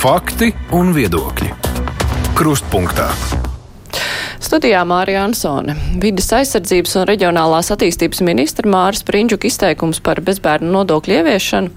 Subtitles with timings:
[0.00, 1.50] Fakti un viedokļi.
[2.32, 3.10] Krustpunktā.
[4.40, 5.74] Studijā Mārija Ansone.
[6.00, 11.74] Vides aizsardzības un reģionālās attīstības ministra Māris Prindžuk izteikums par bezbērnu nodokļu ieviešanu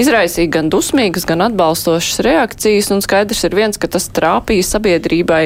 [0.00, 5.42] izraisīja gan dusmīgas, gan atbalstošas reakcijas, un skaidrs ir viens, ka tas trāpīja sabiedrībai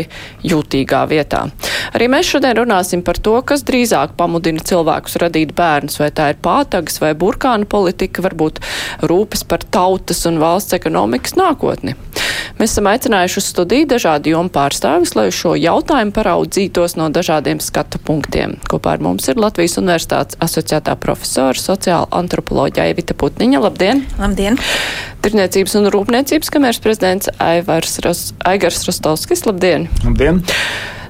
[0.46, 1.44] jūtīgā vietā.
[1.96, 6.42] Arī mēs šodien runāsim par to, kas drīzāk pamudina cilvēkus radīt bērnus, vai tā ir
[6.44, 8.60] pātagas vai burkāna politika, varbūt
[9.08, 11.96] rūpes par tautas un valsts ekonomikas nākotni.
[12.58, 18.00] Mēs esam aicinājuši uz studiju dažādu jomu pārstāvis, lai šo jautājumu paraudzītos no dažādiem skatu
[18.02, 18.56] punktiem.
[18.66, 23.62] Kopā ar mums ir Latvijas Universitātes asociētā profesora sociāla antropoloģija Evita Putniņa.
[23.62, 24.02] Labdien!
[24.18, 24.58] Labdien!
[25.22, 29.46] Tirniecības un rūpniecības kameras prezidents Aivars Ros Aigars Rostovskis.
[29.46, 29.86] Labdien!
[30.02, 30.42] Labdien!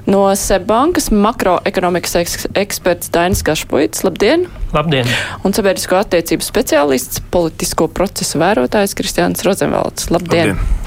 [0.07, 4.03] No Seibankas makroekonomikas eks eksperts Dainis Gašpuits.
[4.07, 4.47] Labdien!
[4.75, 5.09] Labdien!
[5.43, 10.11] Un sabiedrisko attiecību speciālists, politisko procesu vērotājs Kristiāns Rozenvalds.
[10.13, 10.55] Labdien!
[10.55, 10.79] Labdien.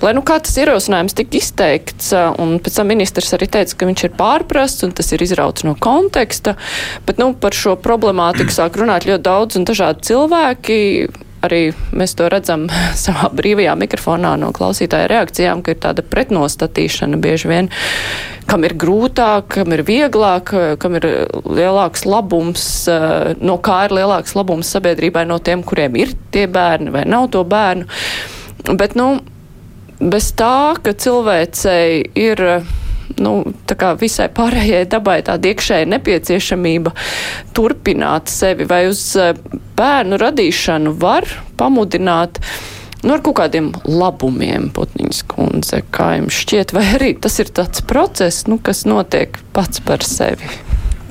[0.00, 4.04] Lai nu kā tas ierosinājums tika izteikts, un pēc tam ministrs arī teica, ka viņš
[4.06, 6.56] ir pārprasts un tas ir izrauts no konteksta,
[7.08, 10.78] bet nu, par šo problemātiku sāk runāt ļoti daudz un dažādi cilvēki
[11.46, 11.60] arī
[11.96, 12.66] mēs to redzam
[13.04, 17.70] savā brīvajā mikrofonā no klausītāja reakcijām, ka ir tāda pretnostatīšana bieži vien,
[18.50, 21.08] kam ir grūtāk, kam ir vieglāk, kam ir
[21.44, 22.64] lielāks labums,
[23.40, 27.44] no kā ir lielāks labums sabiedrībai no tiem, kuriem ir tie bērni vai nav to
[27.46, 27.86] bērnu.
[28.76, 29.20] Bet, nu,
[30.00, 32.42] bez tā, ka cilvēcei ir
[33.22, 33.34] nu,
[34.00, 36.94] visai pārējai dabai tāda iekšēja nepieciešamība
[37.56, 39.34] turpināt sevi vai uz eh,
[39.78, 41.28] bērnu radīšanu var
[41.60, 42.40] pamudināt.
[43.00, 47.80] Nu, ar kaut kādiem labumiem, Putniņas kundze, kā jums šķiet, vai arī tas ir tāds
[47.88, 50.50] process, nu, kas notiek pats par sevi?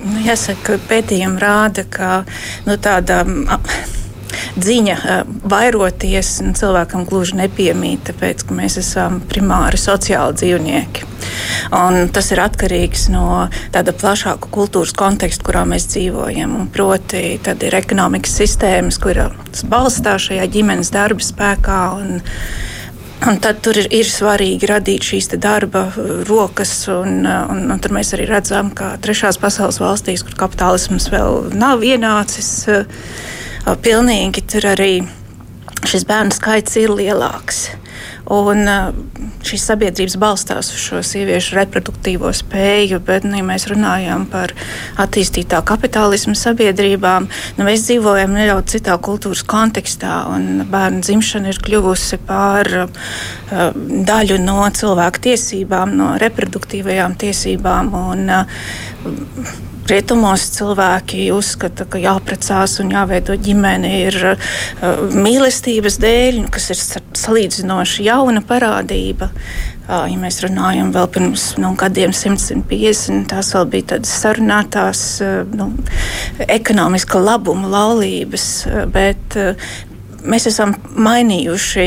[0.03, 2.21] Nu, jāsaka, pētījumi rāda, ka
[2.67, 3.23] nu, tāda
[4.59, 4.97] dziņa
[5.49, 11.07] vairoties cilvēkam gluži nepiemīt, tāpēc ka mēs esam primāri sociāli dzīvnieki.
[11.75, 16.55] Un tas ir atkarīgs no tāda plašāka kultūras konteksta, kurā mēs dzīvojam.
[16.61, 21.83] Un proti, tad ir ekonomikas sistēmas, kuras balstās šajā ģimenes darba spēkā.
[21.99, 22.19] Un,
[23.27, 25.81] Un tad tur ir, ir svarīgi radīt šīs darba
[26.29, 31.49] rokas, un, un, un tur mēs arī redzam, ka trešās pasaules valstīs, kur kapitālisms vēl
[31.51, 32.47] nav ienācis,
[33.65, 34.93] pilnīgi tur arī
[35.87, 37.69] šis bērnu skaits ir lielāks.
[38.29, 38.67] Un
[39.45, 44.53] šīs sabiedrības balstās uz šo sieviešu reproduktīvo spēju, bet, nu, ja mēs runājam par
[45.01, 47.25] attīstītā kapitālismu sabiedrībām,
[47.57, 53.09] nu, mēs dzīvojam nedaudz citā kultūras kontekstā, un bērnu dzimšana ir kļuvusi par uh,
[54.11, 57.91] daļu no cilvēku tiesībām, no reproduktīvajām tiesībām.
[58.13, 64.53] Un, uh, Rietumos cilvēki uzskata, ka jāprecās un jāveido ģimene ir uh,
[65.15, 66.79] mīlestības dēļ, kas ir
[67.17, 69.31] salīdzinoši jauna parādība.
[69.89, 75.41] Uh, ja mēs runājam vēl pirms nu, gadiem, 150, tās vēl bija tādas sarunātās, uh,
[75.57, 75.71] nu,
[76.45, 79.39] ekonomiska labuma laulības, uh, bet
[80.23, 81.85] mēs esam mainījuši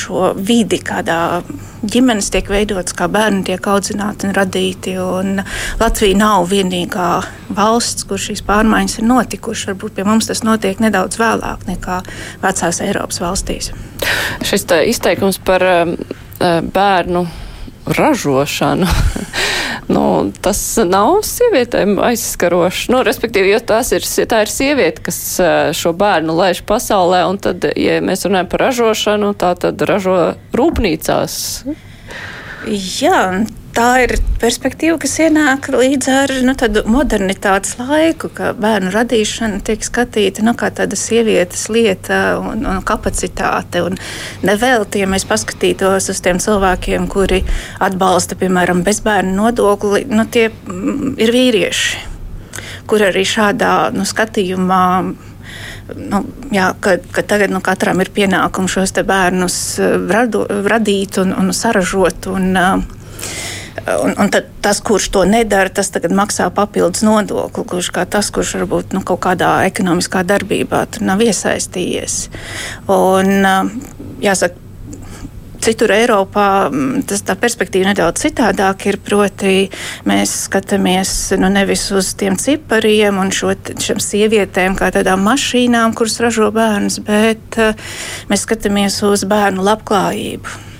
[0.00, 1.42] šo vidi, kādā
[1.84, 4.96] ģimenes tiek veidotas, kā bērni tiek audzināti un radīti.
[5.00, 5.42] Un
[5.80, 7.08] Latvija nav vienīgā
[7.54, 9.72] valsts, kur šīs pārmaiņas ir notikušas.
[9.72, 12.00] Varbūt pie mums tas notiek nedaudz vēlāk nekā
[12.44, 13.72] vecās Eiropas valstīs.
[14.44, 15.96] Šis izteikums par um,
[16.74, 17.26] bērnu
[17.98, 18.88] ražošanu.
[19.88, 20.04] nu,
[20.44, 22.90] tas nav sievietēm aizskaroši.
[22.94, 23.60] Nu, respektīvi, jo
[23.96, 25.18] ir, tā ir sieviete, kas
[25.76, 30.18] šo bērnu laiž pasaulē, un tad, ja mēs runājam par ražošanu, tā tad ražo
[30.56, 31.36] rūpnīcās.
[33.02, 33.20] Jā,
[33.74, 36.54] tā ir perspektīva, kas ienāk līdz ar nu,
[36.94, 43.82] modernitātes laiku, ka bērnu radīšana tiek skatīta nu, kā tāda sievietes lieta un, un kapacitāte.
[43.84, 43.98] Un
[44.46, 47.42] nevelti, ja mēs paskatītos uz tiem cilvēkiem, kuri
[47.84, 52.02] atbalsta, piemēram, bezbērnu nodokli, nu, tie mm, ir vīrieši,
[52.90, 54.84] kur arī šādā nu, skatījumā
[55.98, 56.20] nu,
[56.54, 61.56] jā, ka, ka tagad nu, katram ir pienākums šos bērnus eh, radu, radīt un, un
[61.56, 62.30] saražot.
[62.32, 63.00] Un, uh,
[63.74, 64.30] Un, un
[64.62, 67.64] tas, kurš to nedara, tas tagad maksā papildus nodokli.
[67.68, 72.18] Kurš kā tas, kurš varbūt nu, kaut kādā ekonomiskā darbībā nav iesaistījies.
[72.94, 73.48] Un,
[74.22, 74.62] jāsaka,
[75.64, 76.68] Citur Eiropā
[77.08, 78.98] tas, tā perspektīva nedaudz citādāk ir.
[79.00, 79.70] Proti,
[80.04, 86.18] mēs skatāmies nu, nevis uz tiem cipariem un šo, šiem sievietēm kā tādām mašīnām, kuras
[86.20, 87.72] ražo bērnus, bet uh,
[88.28, 90.73] mēs skatāmies uz bērnu labklājību.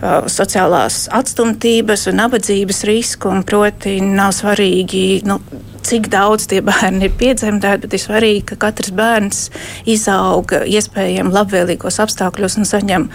[0.00, 3.28] Uh, sociālās atstumtības un nabadzības risku.
[3.28, 5.36] Un proti, nav svarīgi, nu,
[5.84, 9.42] cik daudz tie bērni ir piedzemdēti, bet ir svarīgi, ka katrs bērns
[9.84, 13.08] izauga iespējami labvēlīgos apstākļos un saņem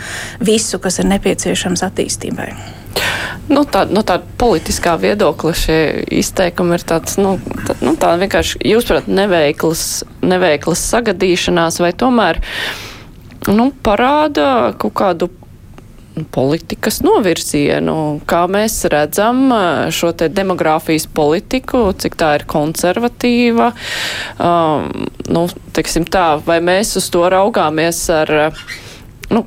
[0.46, 2.52] visu, kas ir nepieciešams attīstībai.
[3.50, 5.80] Nu, tā, no nu, tāda politiskā viedokļa šie
[6.22, 12.42] izteikumi ir tāds, nu, tā, nu, tā vienkārši, jūs prāt, neveiklas, neveiklas sagadīšanās vai tomēr,
[13.50, 15.32] nu, parāda kaut kādu
[16.32, 18.22] politikas novirzienu.
[18.30, 19.50] Kā mēs redzam
[19.94, 23.72] šo te demogrāfijas politiku, cik tā ir konservatīva,
[24.40, 24.90] um,
[25.28, 25.46] nu,
[25.76, 28.36] teiksim tā, vai mēs uz to raugāmies ar.
[29.26, 29.42] Nu,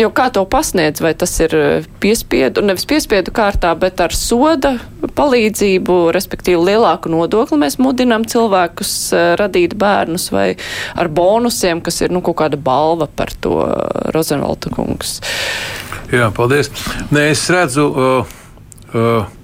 [0.00, 1.52] jo kā to pasniedz, vai tas ir
[2.00, 4.78] piespiedu, nevis piespiedu kārtā, bet ar soda
[5.18, 8.94] palīdzību, respektīvi lielāku nodokli mēs mudinām cilvēkus
[9.40, 10.48] radīt bērnus vai
[10.96, 13.60] ar bonusiem, kas ir, nu, kaut kāda balva par to
[14.16, 15.18] Rozenvalta kungs.
[16.10, 16.72] Jā, paldies.
[17.14, 17.90] Nē, es redzu.
[17.90, 18.38] Uh,
[18.94, 19.36] uh,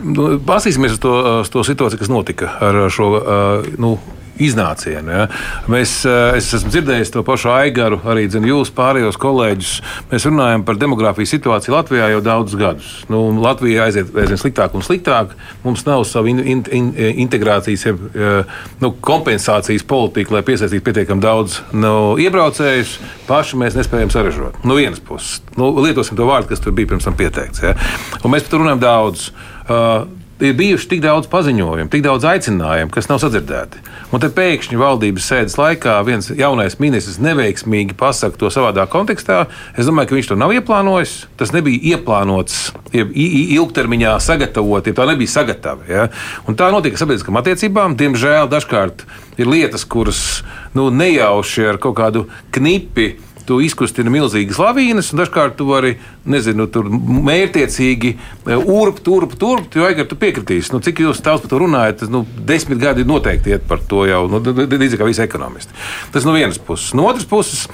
[0.00, 1.10] Nu, Pasīsimies uz to,
[1.42, 3.98] uz to situāciju, kas notika ar šo uh, nu,
[4.40, 5.12] iznācienu.
[5.14, 5.26] Ja.
[5.70, 9.72] Mēs, eh, es esmu dzirdējis to pašu Aigaru, arī zinu, jūs pārējos kolēģus.
[10.10, 12.90] Mēs runājam par demogrāfijas situāciju Latvijā jau daudzus gadus.
[13.12, 15.34] Nu, Latvija aiziet aizvien sliktāk un sliktāk.
[15.64, 16.92] Mums nav savu in, in, in,
[17.26, 18.44] integrācijas, jeb, eh,
[18.80, 22.96] nu, kompensācijas politika, lai piesaistītu pietiekami daudz nu, iebraucējus.
[23.28, 24.64] Paši mēs nespējam sarežot.
[24.64, 27.62] No vienas puses, nu, lietosim to vārdu, kas tur bija pirms tam pieteikts.
[27.62, 27.76] Ja.
[28.24, 29.30] Un mēs par to runājam daudz.
[29.70, 30.08] Uh,
[30.40, 33.82] ir bijuši tik daudz paziņojumu, tik daudz aicinājumu, kas nav sadzirdēti.
[34.10, 39.44] Un te pēkšņi valdības sēdes laikā viens jaunais ministrs neveiksmīgi pasakā to savādā kontekstā.
[39.78, 41.14] Es domāju, ka viņš to nav ieplānojis.
[41.40, 42.58] Tas nebija ieplānots,
[42.92, 45.86] ilgtermiņā sagatavot, ja tā nebija sagatava.
[45.88, 46.08] Ja?
[46.48, 47.96] Un tā notika sabiedriskām attiecībām.
[48.00, 49.06] Diemžēl dažkārt
[49.40, 50.42] ir lietas, kuras
[50.74, 53.12] nu, nejauši ar kaut kādu knipi
[53.50, 55.96] tu izkustina milzīgas lavīnas, un dažkārt tu vari,
[56.30, 59.02] nezinu, tur mērķiecīgi e, urbt,
[59.40, 60.70] turp, jo Aigar, tu piekritīsi.
[60.74, 64.04] Nu, cik jūs daudz par to runājat, tas nu, desmit gadi noteikti iet par to
[64.06, 65.74] jau, nu, līdzīgi kā visi ekonomisti.
[66.14, 66.94] Tas no vienas puses.
[66.94, 67.66] No otras puses,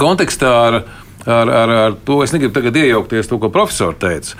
[0.00, 0.82] kontekstā ar
[1.26, 4.38] ar, ar, ar to es negribu tagad iejaukties to, ko profesori teica,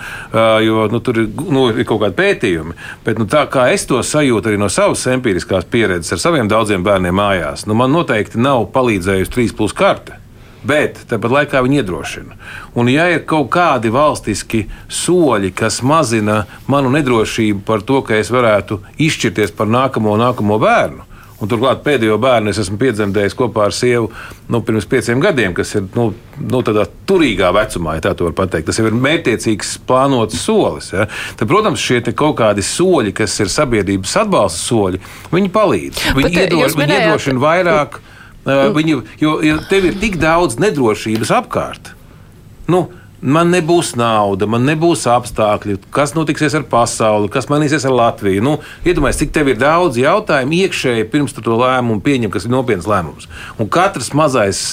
[0.64, 2.76] jo nu, tur ir, nu, ir kaut kādi pētījumi.
[3.04, 6.87] Bet nu, tā kā es to sajūtu arī no savas empiriskās pieredzes ar saviem daudziem
[6.87, 10.16] bērniem mājās, nu, man noteikti nav palīdzējusi 3 plus karte
[10.66, 12.38] bet tāpat laikā viņi iedrošina.
[12.78, 18.32] Un, ja ir kaut kādi valstiski soļi, kas mazina manu nedrošību par to, ka es
[18.32, 21.10] varētu izšķirties par nākamo, nākamo bērnu,
[21.40, 24.10] Un turklāt pēdējo bērnu es esmu piedzemdējis kopā ar sievu
[24.52, 28.68] nu, pirms pieciem gadiem, kas ir nu, nu, tādā turīgā vecumā, ja tā var teikt.
[28.68, 30.90] Tas jau ir mērķiecīgs, plānots solis.
[30.92, 31.08] Ja?
[31.40, 35.00] Tad, protams, šie kaut kādi soļi, kas ir sabiedrības atbalsta soļi,
[35.32, 36.04] viņi palīdz.
[36.18, 38.00] Viņi, iedro, viņi iedrošina vairāk.
[38.40, 41.92] Uh, viņi, jo ja tev ir tik daudz nedrošības apkārt.
[42.70, 42.87] Nu,
[43.20, 48.44] man nebūs nauda, man nebūs apstākļi, kas notiksies ar pasauli, kas mainīsies ar Latviju.
[48.44, 48.54] Nu,
[48.87, 52.88] Iedomājieties, cik tev ir daudz jautājumu iekšēji pirms tu to lēmumu pieņem, kas ir nopietns
[52.88, 53.28] lēmums.
[53.60, 54.64] Un katrs mazais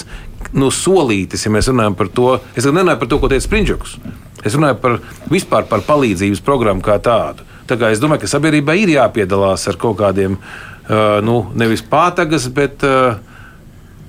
[0.56, 3.98] nu, solītis, ja mēs runājam par to, es runāju par to, ko teica Sprindžuks.
[4.46, 4.98] Es runāju par
[5.28, 7.44] vispār par palīdzības programmu kā tādu.
[7.68, 12.46] Tā kā es domāju, ka sabiedrībai ir jāpiedalās ar kaut kādiem, uh, nu, nevis pātagas,
[12.54, 13.18] bet uh,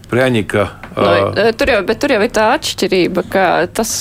[0.09, 0.67] Prēņika.
[0.99, 3.43] Nu, uh, tur jau, bet tur jau ir tā atšķirība, ka
[3.77, 3.93] tas,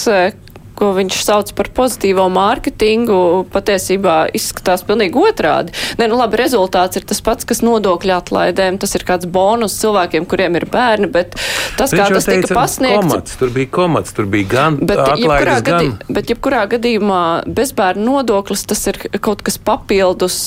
[0.79, 3.19] ko viņš sauc par pozitīvo mārketingu,
[3.53, 5.75] patiesībā izskatās pilnīgi otrādi.
[5.99, 10.27] Nē, nu labi, rezultāts ir tas pats, kas nodokļu atlaidēm, tas ir kāds bonus cilvēkiem,
[10.31, 11.35] kuriem ir bērni, bet
[11.79, 13.01] tas, viņš kā tas teica, tika pasniegts.
[13.03, 16.19] Komats, tur bija komats, tur bija gan bet, atlaides, gadī, gan.
[16.21, 17.25] bet jebkurā gadījumā
[17.59, 20.39] bezbērnu nodoklis tas ir kaut kas papildus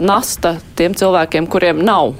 [0.00, 2.16] nasta tiem cilvēkiem, kuriem nav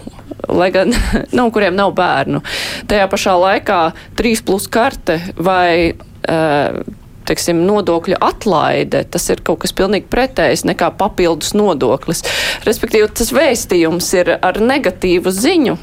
[0.58, 0.92] lai gan
[1.36, 2.42] nu, kuriem nav bērnu.
[2.90, 3.80] Tajā pašā laikā
[4.18, 5.94] trīs plus karte vai.
[6.24, 6.84] Uh,
[7.24, 12.20] teiksim, nodokļu atlaide, tas ir kaut kas pilnīgi pretējs nekā papildus nodoklis.
[12.66, 15.76] Respektīvi, tas vēstījums ir ar negatīvu ziņu.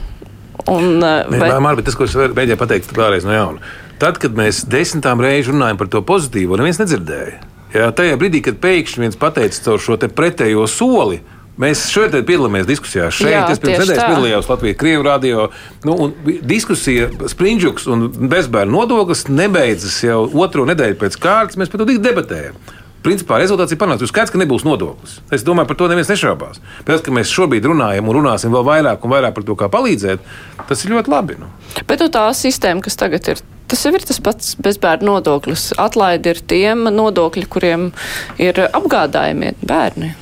[0.70, 1.50] Un, Nē, vai...
[1.63, 3.72] Mārbi, tas, ko es mēģināju pateikt vēlreiz no jauna.
[4.01, 7.40] Tad, kad mēs desmitām reizes runājam par to pozitīvo, neviens nedzirdēja.
[7.72, 11.22] Jā, tajā brīdī, kad pēkšņi viens pateica caur šo pretējo soli,
[11.60, 13.17] Mēs šodien piedalāmies diskusijās.
[13.17, 15.48] Šeit Jā, es pirms nedēļas piedalījos Latvijas Krievijas radio.
[15.88, 16.12] Nu,
[16.48, 21.60] diskusija Sprindžuks un bezbērnu nodoklis nebeidzas jau otro nedēļu pēc kārtas.
[21.60, 22.55] Mēs par to debatējam.
[23.01, 24.05] Principā rezultāts ir panākts.
[24.05, 25.17] Ir skaidrs, ka nebūs nodoklis.
[25.34, 26.62] Es domāju, par to neviens nešaubās.
[26.86, 30.22] Tas, ka mēs šobrīd runājam un runāsim vēl vairāk un vairāk par to, kā palīdzēt,
[30.70, 31.39] tas ir ļoti labi.
[31.41, 31.50] Nu.
[31.89, 33.41] Bet nu, tā sistēma, kas tagad ir,
[33.74, 35.72] tas jau ir tas pats bezbērnu nodoklis.
[35.81, 37.89] Atlaidi ir tiem nodokļi, kuriem
[38.38, 40.13] ir apgādājumie bērni.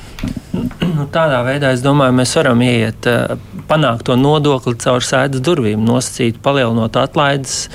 [0.80, 3.36] Nu, tādā veidā es domāju, mēs varam iet, eh,
[3.70, 7.68] panākt to nodokli caur sēdes durvīm, nosacīt, palielinot atlaides.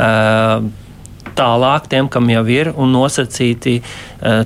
[0.00, 0.62] Uh,
[1.36, 3.80] tālāk tiem, kam jau ir, un nosacīti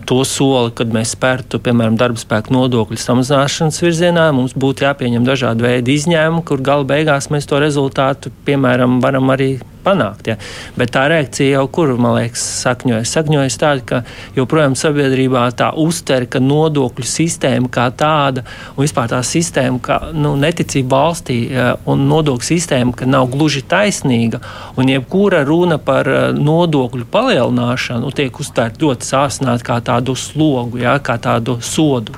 [0.07, 5.67] to soli, kad mēs spērtu, piemēram, darba spēku nodokļu samazināšanas virzienā, mums būtu jāpieņem dažādi
[5.67, 9.55] veidi izņēmumi, kur gala beigās mēs to rezultātu, piemēram, varam arī
[9.85, 10.31] panākt.
[10.33, 10.37] Ja.
[10.79, 13.13] Bet tā reakcija jau kur, man liekas, sakņojas.
[13.15, 14.01] Sakņojas tāda, ka
[14.37, 20.35] joprojām sabiedrībā tā uztver, ka nodokļu sistēma kā tāda un vispār tā sistēma, ka nu,
[20.41, 21.39] neticība valstī
[21.91, 24.41] un nodokļu sistēma, ka nav gluži taisnīga.
[24.81, 31.19] Un jebkura runa par nodokļu palielināšanu tiek uztvērta ļoti sāsināta kā tādu slogu, ja, kā
[31.23, 32.15] tādu sodu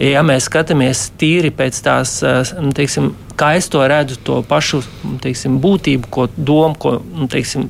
[0.00, 4.82] ja mēs skatāmies tīri pēc tās, eh, teiksim, kā es to redzu, to pašu
[5.22, 7.68] teiksim, būtību, ko domu, ko nu, teiksim,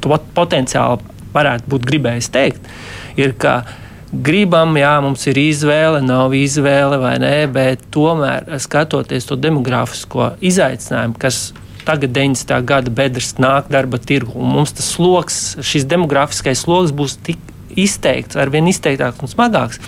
[0.00, 1.00] potenciāli
[1.34, 2.70] varētu būt gribējis teikt,
[3.16, 3.64] ir, ka
[4.12, 11.18] gribam, jā, mums ir izvēle, nav izvēle vai nē, bet tomēr skatoties to demogrāfisko izaicinājumu,
[11.18, 11.52] kas
[11.86, 12.64] tagad 90.
[12.66, 17.38] gada bedres nāk darba tirgu, un mums tas sloks, šis demogrāfiskais sloks būs tik
[17.78, 19.80] izteikts, arvien izteiktāks un smagāks,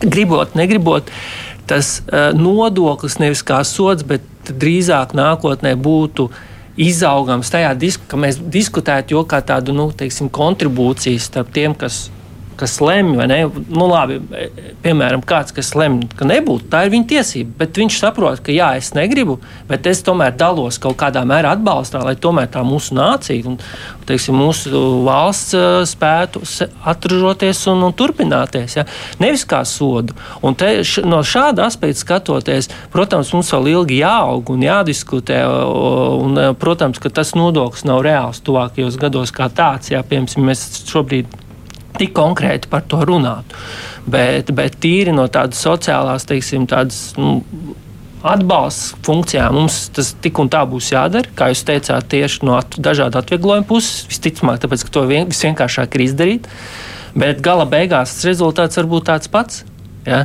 [0.00, 1.10] gribot, negribot,
[1.70, 6.30] tas uh, nodoklis nevis kā sots, bet drīzāk nākotnē būtu
[6.80, 12.08] izaugams tajā, disku, ka mēs diskutētu jau kā tādu nu, teiksim, kontribūciju starp tiem, kas
[12.60, 13.38] kas lemj, vai ne?
[13.68, 14.18] Nu, labi,
[14.84, 17.56] piemēram, kāds, kas lemj, ka nebūtu, tā ir viņa tiesība.
[17.62, 19.38] Bet viņš saprot, ka jā, es negribu,
[19.70, 23.58] bet es tomēr dalos kaut kādā mērā atbalstā, lai tomēr tā mūsu nācija un
[24.10, 25.54] teiksim, mūsu valsts
[25.90, 26.42] spētu
[26.90, 28.76] atražoties un, un turpināties.
[28.80, 28.86] Ja?
[29.22, 30.16] Nevis kā sodu.
[30.46, 35.42] Un te, š, no šāda aspekta skatoties, protams, mums vēl ilgi jāaug un jādiskutē.
[36.20, 39.92] Un, protams, ka tas nodoklis nav reāls tuvākajos gados kā tāds.
[39.94, 41.39] Jā, piemēram, mēs šobrīd
[41.98, 43.58] tik konkrēti par to runātu.
[44.10, 47.10] Bet, bet tīri no tādas sociālās, teiksim, tādas.
[47.20, 47.40] Nu,
[48.20, 51.30] Atbalsts funkcijām mums tas tik un tā būs jādara.
[51.32, 54.02] Kā jūs teicāt, tieši no at dažādu atvieglojumu puses.
[54.10, 56.50] Visticamāk, tāpēc, ka to vien, visvienkāršāk ir izdarīt.
[57.16, 59.62] Bet gala beigās rezultāts var būt tāds pats.
[60.06, 60.24] Ja?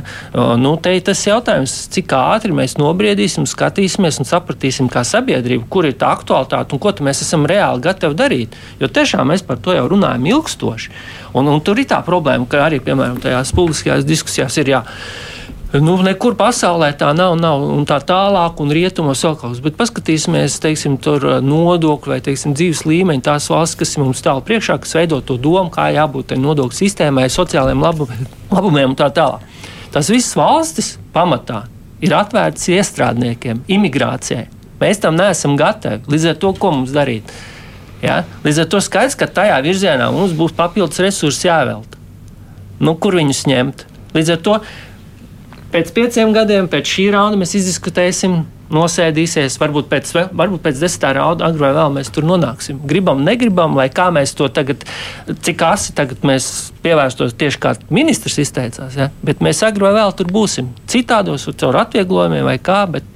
[0.56, 5.88] Nu, te ir tas jautājums, cik ātri mēs nobriedīsim, skatīsimies un sapratīsim, kā sabiedrība, kur
[5.88, 8.56] ir tā aktualitāte un ko mēs esam reāli gatavi darīt.
[8.80, 10.92] Jo tiešām mēs par to jau runājam ilgstoši.
[11.36, 14.84] Un, un tur ir tā problēma, ka arī, piemēram, tajās publiskajās diskusijās ir jā.
[15.74, 19.62] Nu, nekur pasaulē tā nav, nav un tā tālāk, un rietumos vēl kaut kas.
[19.64, 24.44] Bet paskatīsimies, teiksim, tur nodokļu vai teiksim, dzīves līmeņu tās valsts, kas ir mums tālu
[24.46, 27.82] priekšā, kas veido to domu, kā jābūt nodokļu sistēmai, sociālajiem
[28.54, 29.42] labumiem un tā tālāk.
[29.90, 31.64] Tas viss valstis pamatā
[32.04, 34.46] ir atvērts iestrādniekiem, imigrācijai.
[34.80, 36.04] Mēs tam neesam gatavi.
[36.12, 37.30] Līdz ar to, ko mums darīt?
[38.04, 38.22] Ja?
[38.44, 41.98] Līdz ar to skaidrs, ka tajā virzienā mums būs papildus resursi jāvelta.
[42.78, 43.86] Nu, kur viņus ņemt?
[44.16, 44.58] Līdz ar to
[45.76, 51.46] pēc pieciem gadiem, pēc šī raunda mēs izdiskutēsim nosēdīsies, varbūt pēc, varbūt pēc desmitā rauda,
[51.46, 52.80] agrāk vai vēl mēs tur nonāksim.
[52.88, 54.82] Gribam, negribam, lai kā mēs to tagad,
[55.46, 59.10] cik asi tagad mēs pievērstos tieši kā ministrs izteicās, ja?
[59.26, 60.72] bet mēs agrāk vai vēl tur būsim.
[60.90, 63.06] Citādos, caur atvieglojumiem vai kā, bet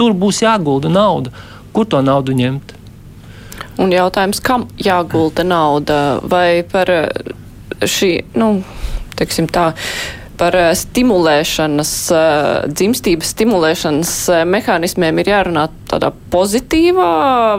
[0.00, 1.30] tur būs jāgulda nauda.
[1.74, 2.74] Kur to naudu ņemt?
[3.82, 6.00] Un jautājums, kam jāgulda nauda
[6.30, 6.90] vai par
[7.82, 8.56] šī, nu,
[9.18, 9.72] teiksim tā,
[10.38, 17.10] par eh, stimulēšanas, eh, dzimstības stimulēšanas eh, mehānismiem ir jārunā tādā pozitīvā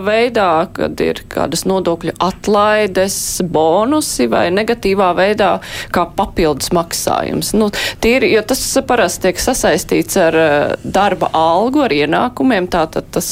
[0.04, 3.18] veidā, kad ir kādas nodokļu atlaides,
[3.48, 5.52] bonusi vai negatīvā veidā
[5.96, 7.54] kā papildus maksājums.
[7.56, 7.70] Nu,
[8.04, 10.36] tīri, jo tas parasti tiek sasaistīts ar
[10.84, 13.30] darba algu, ar ienākumiem, tātad tas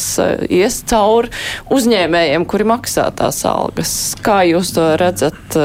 [0.47, 1.33] ies cauri
[1.73, 3.93] uzņēmējiem, kuri maksā tās algas.
[4.23, 5.59] Kā jūs to redzat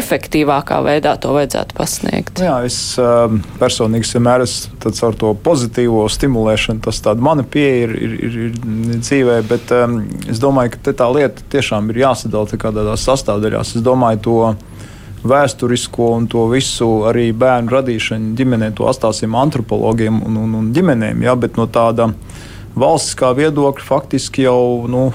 [0.00, 2.40] efektīvākā veidā to vajadzētu pasniegt?
[2.40, 3.09] Jā, es Ehm,
[3.60, 6.82] personīgi vienmēr esmu ar to pozitīvo stimulēšanu.
[6.84, 10.00] Tas tāds mana pieeja ir, ir, ir, ir dzīvē, bet um,
[10.30, 13.76] es domāju, ka tā lieta tiešām ir jāsadala tādās sastāvdaļās.
[13.76, 14.38] Es domāju, to
[15.26, 21.24] vēsturisko un to visu arī bērnu radīšanu ģimenē, to atstāsim antropologiem un, un, un ģimenēm.
[21.26, 22.10] Ja, bet no tāda
[22.78, 25.08] valstiskā viedokļa faktiski jau nu,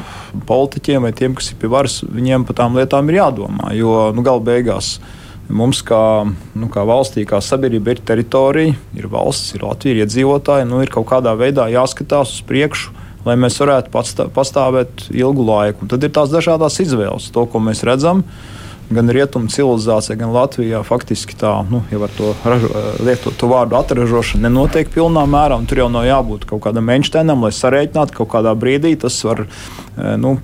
[0.47, 3.71] politiķiem vai tiem, kas ir pie varas, viņiem par tām lietām ir jādomā.
[3.77, 4.97] Jo nu, gala beigās
[5.45, 6.25] Mums, kā,
[6.57, 10.67] nu, kā valstī, kā sabiedrība, ir teritorija, ir valsts, ir Latvija, ir iedzīvotāji.
[10.69, 12.95] Nu, ir kaut kādā veidā jāskatās uz priekšu,
[13.27, 13.93] lai mēs varētu
[14.33, 15.85] pastāvēt ilgu laiku.
[15.85, 18.25] Un tad ir tās dažādas izvēles, to, ko mēs redzam.
[18.25, 18.54] Uh,
[18.89, 22.69] gan rietumu civilizācija, gan Latvijā faktiski tā, nu, jau ar to ražo,
[23.05, 25.57] lietot to vārdu atražošana nenotiek pilnā mērā.
[25.69, 28.93] Tur jau nav jābūt kaut kādam Einsteinam, lai sarēķinātu kaut kādā brīdī.
[29.01, 30.35] Tas var eh, nu,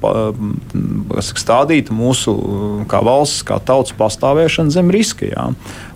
[1.21, 2.35] stādīt mūsu
[2.89, 5.29] kā valsts, kā tautas pastāvēšanu zem riska.
[5.29, 5.47] Jā.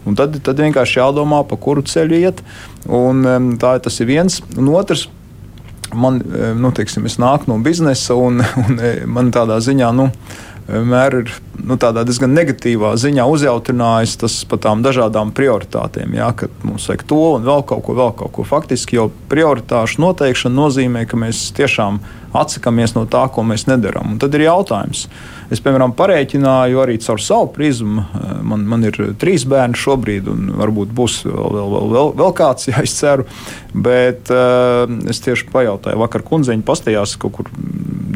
[0.06, 2.46] Un tad, tad vienkārši jādomā, pa kuru ceļu iet.
[2.86, 4.42] Un, tā, tas ir viens.
[4.54, 5.08] Un otrs,
[5.98, 6.22] man,
[6.62, 9.90] nu, teiksim, es nāku no biznesa, un, un man tādā ziņā.
[9.98, 10.12] Nu,
[10.68, 11.32] vienmēr ir
[11.66, 16.16] nu, diezgan negatīvā ziņā uzjautinājis tas par tām dažādām prioritātēm.
[16.18, 18.46] Jā, ka mums vajag to un vēl kaut ko, vēl kaut ko.
[18.48, 22.02] Faktiski jau prioritāšu noteikšana nozīmē, ka mēs tiešām
[22.36, 24.16] atsakāmies no tā, ko mēs nedarām.
[24.16, 25.06] Un tad ir jautājums.
[25.54, 28.04] Es, piemēram, parēķināju arī caur savu prizmu.
[28.46, 32.68] Man, man ir trīs bērni šobrīd, un varbūt būs vēl, vēl, vēl, vēl, vēl kāds,
[32.72, 33.28] ja es ceru.
[33.76, 37.52] Bet uh, es tieši pajautāju, vakar kundzeņa pastījās kaut kur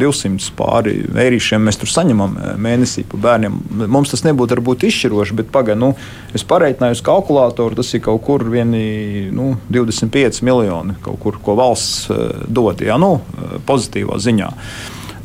[0.01, 3.57] 200 pāri eirīšiem mēs tur saņemam eh, mēnesī par bērniem.
[3.87, 5.91] Mums tas nebūtu varbūt izšķiroši, bet pagaidi, nu,
[6.35, 11.57] es pareiķināju uz kalkulātoru, tas ir kaut kur vieni nu, 25 miljoni, kaut kur, ko
[11.59, 14.53] valsts uh, dod, ja, nu, eh, pozitīvā ziņā.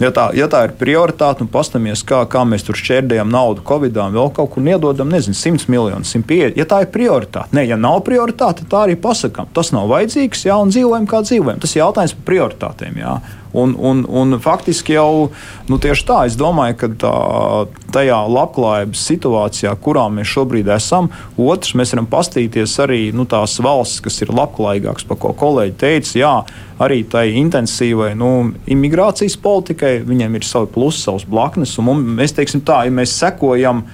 [0.02, 4.16] Ja tā, ja tā ir prioritāte, un paskatāmies, kā, kā mēs tur šķērdējam naudu Covid-19,
[4.16, 6.58] vēl kaut kur iedodam, nezinu, 100 miljonus, 150.
[6.58, 9.52] Ja tā ir prioritāte, nē, ja nav prioritāte, tā arī pasakām.
[9.54, 11.62] Tas nav vajadzīgs, jā, un dzīvojam kā dzīvojam.
[11.62, 12.98] Tas ir jautājums par prioritātēm.
[13.04, 13.14] Jā.
[13.54, 15.28] Un, un, un faktiski jau
[15.70, 17.14] nu, tieši tā, es domāju, ka tā,
[17.94, 24.02] tajā labklājības situācijā, kurā mēs šobrīd esam, otrs, mēs varam pastīties arī nu, tās valsts,
[24.02, 26.32] kas ir labklājīgākas, par ko kolēģi teica, jā,
[26.82, 28.32] arī tai intensīvai nu,
[28.66, 33.14] imigrācijas politikai, viņiem ir savi plusi, savs blaknes, un mums, mēs teiksim tā, ja mēs
[33.22, 33.84] sekojam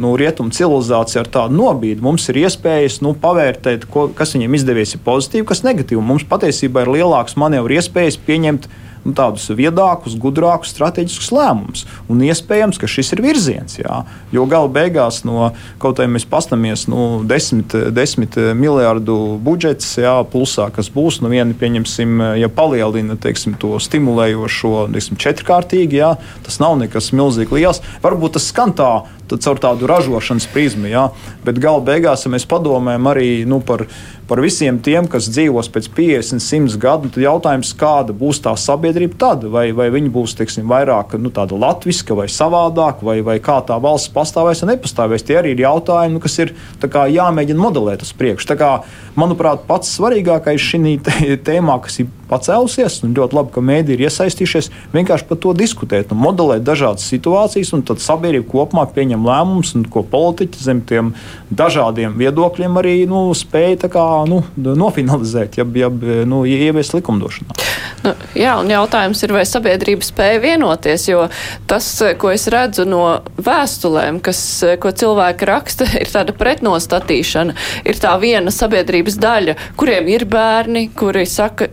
[0.00, 2.00] nu, rietumu civilizācija ar tādu nobīdi.
[2.04, 6.00] Mums ir iespējas nu, pavērtēt, ko, kas viņiem izdevies, ir pozitīvi, kas negatīvi.
[6.00, 8.70] Mums patiesībā ir lielāks manevru iespējas pieņemt
[9.04, 11.84] nu, tādus viedākus, gudrākus, strateģiskus lēmumus.
[12.10, 13.78] Un iespējams, ka šis ir virziens.
[13.80, 14.02] Jā.
[14.34, 15.50] Jo gala beigās, no
[15.82, 21.56] kaut kā mēs pastamies, nu, desmit, desmit miljardu budžets, jā, plusā, kas būs, nu, viena,
[21.56, 26.14] pieņemsim, ja palielina teiksim, to stimulējošo, teiksim, četrkārtīgi, jā,
[26.46, 27.82] tas nav nekas milzīgi liels.
[28.04, 28.92] Varbūt tas skan tā,
[29.30, 31.08] caur tādu ražošanas prizmu, jā,
[31.46, 33.86] bet gala beigās, ja mēs padomājam arī nu, par
[34.30, 39.18] par visiem tiem, kas dzīvos pēc 50, 100 gadu, tad jautājums, kāda būs tā sabiedrība
[39.18, 39.48] tad?
[39.50, 43.80] Vai, vai viņi būs teiksim, vairāk nu, tāda latviska vai savādāk, vai, vai kā tā
[43.82, 45.26] valsts pastāvēs vai nepastāvēs?
[45.26, 46.54] Tie arī ir jautājumi, kas ir
[46.86, 48.54] kā, jāmēģina modelēt uz priekšu.
[48.60, 48.70] Kā,
[49.18, 50.96] manuprāt, pats svarīgākais šī
[51.42, 56.14] tēmā, kas ir pacēlusies, un ļoti labi, ka mēdī ir iesaistījušies, vienkārši par to diskutēt,
[56.14, 61.14] un modelēt dažādas situācijas, un tad sabiedrība kopumā pieņem lēmumus, ko politiķi zem tiem
[61.50, 65.90] dažādiem viedokļiem arī nu, spēja kā, nu, nofinalizēt, ja, ja
[66.28, 67.58] nu, ieviest likumdošanā.
[68.04, 71.26] Nu, jā, un jautājums ir, vai sabiedrība spēja vienoties, jo
[71.68, 71.88] tas,
[72.20, 73.02] ko es redzu no
[73.40, 74.40] vēstulēm, kas,
[74.80, 77.56] ko cilvēki raksta, ir tāda pretnostatīšana.
[77.84, 81.68] Ir tā viena sabiedrības daļa, kuriem ir bērni, kuri saka,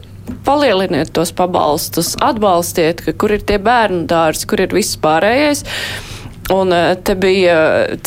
[0.47, 5.65] palieliniet tos pabalstus, atbalstiet, ka kur ir tie bērnu dārzi, kur ir viss pārējais.
[6.53, 7.55] Un eh, te bija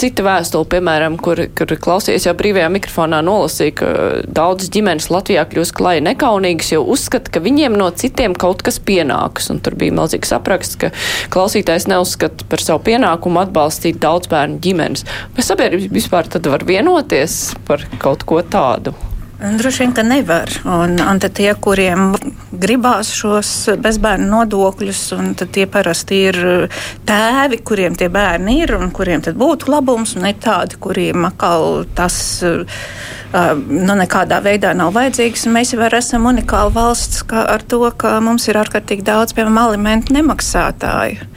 [0.00, 3.90] cita vēstule, piemēram, kur, kur klausījās jau brīvajā mikrofonā nolasīja, ka
[4.32, 9.50] daudz ģimenes Latvijā kļūst klāji nekaunīgas, jo uzskata, ka viņiem no citiem kaut kas pienāks.
[9.52, 10.92] Un tur bija milzīgs apraksts, ka
[11.34, 15.04] klausītājs neuzskata par savu pienākumu atbalstīt daudz bērnu ģimenes.
[15.36, 18.96] Vai sabiedrība vispār tad var vienoties par kaut ko tādu?
[19.40, 20.50] Droši vien, ka nevar.
[20.68, 22.10] Un, un tie, kuriem
[22.60, 26.40] gribās šos bezbērnu nodokļus, un tie parasti ir
[27.08, 32.20] tēvi, kuriem tie bērni ir un kuriem būtu labums, un ir tādi, kuriem atkal tas
[33.32, 35.46] nu, nekādā veidā nav vajadzīgs.
[35.54, 41.28] Mēs jau esam unikāla valsts ar to, ka mums ir ārkārtīgi daudz, piemēram, alimentu nemaksātāju,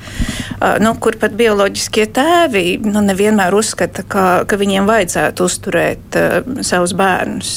[0.84, 6.96] nu, kur pat bioloģiskie tēvi nu, nevienmēr uzskata, ka, ka viņiem vajadzētu uzturēt uh, savus
[6.98, 7.54] bērnus.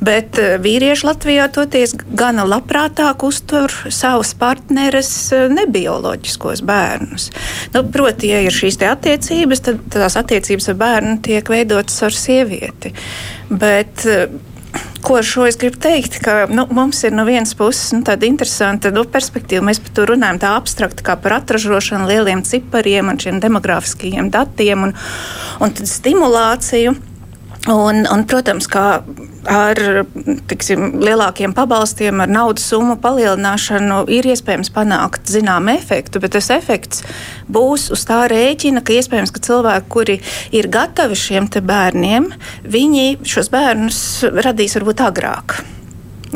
[0.00, 7.30] Bet uh, vīrieši Latvijā toties gana labprātāk uztur savus partneres uh, nebioloģiskos bērnus.
[7.74, 12.94] Nu, proti, ja ir šīs attiecības, tad tās attiecības ar bērnu tiek veidotas ar sievieti.
[13.50, 14.30] Bet, uh,
[15.00, 16.18] Ko ar šo es gribu teikt?
[16.20, 19.64] Ka, nu, mums ir no vienas puses nu, tāda interesanta nu, perspektīva.
[19.64, 24.84] Mēs par to runājam tā abstrakti, kā par atražošanu, lieliem cipariem un šiem demografiskajiem datiem
[24.90, 24.94] un,
[25.64, 26.94] un stimulāciju.
[27.70, 28.84] Un, un, protams, kā
[29.48, 29.78] ar
[30.50, 37.04] tiksim, lielākiem pabalstiem, ar naudas summu palielināšanu ir iespējams panākt zināmu efektu, bet tas efekts
[37.48, 40.20] būs uz tā rēķina, ka iespējams, ka cilvēki, kuri
[40.56, 42.30] ir gatavi šiem bērniem,
[42.64, 44.00] viņi šos bērnus
[44.44, 45.60] radīs varbūt agrāk.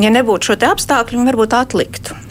[0.01, 2.24] Ja nebūtu šo apstākļu, viņi varbūt atliktu.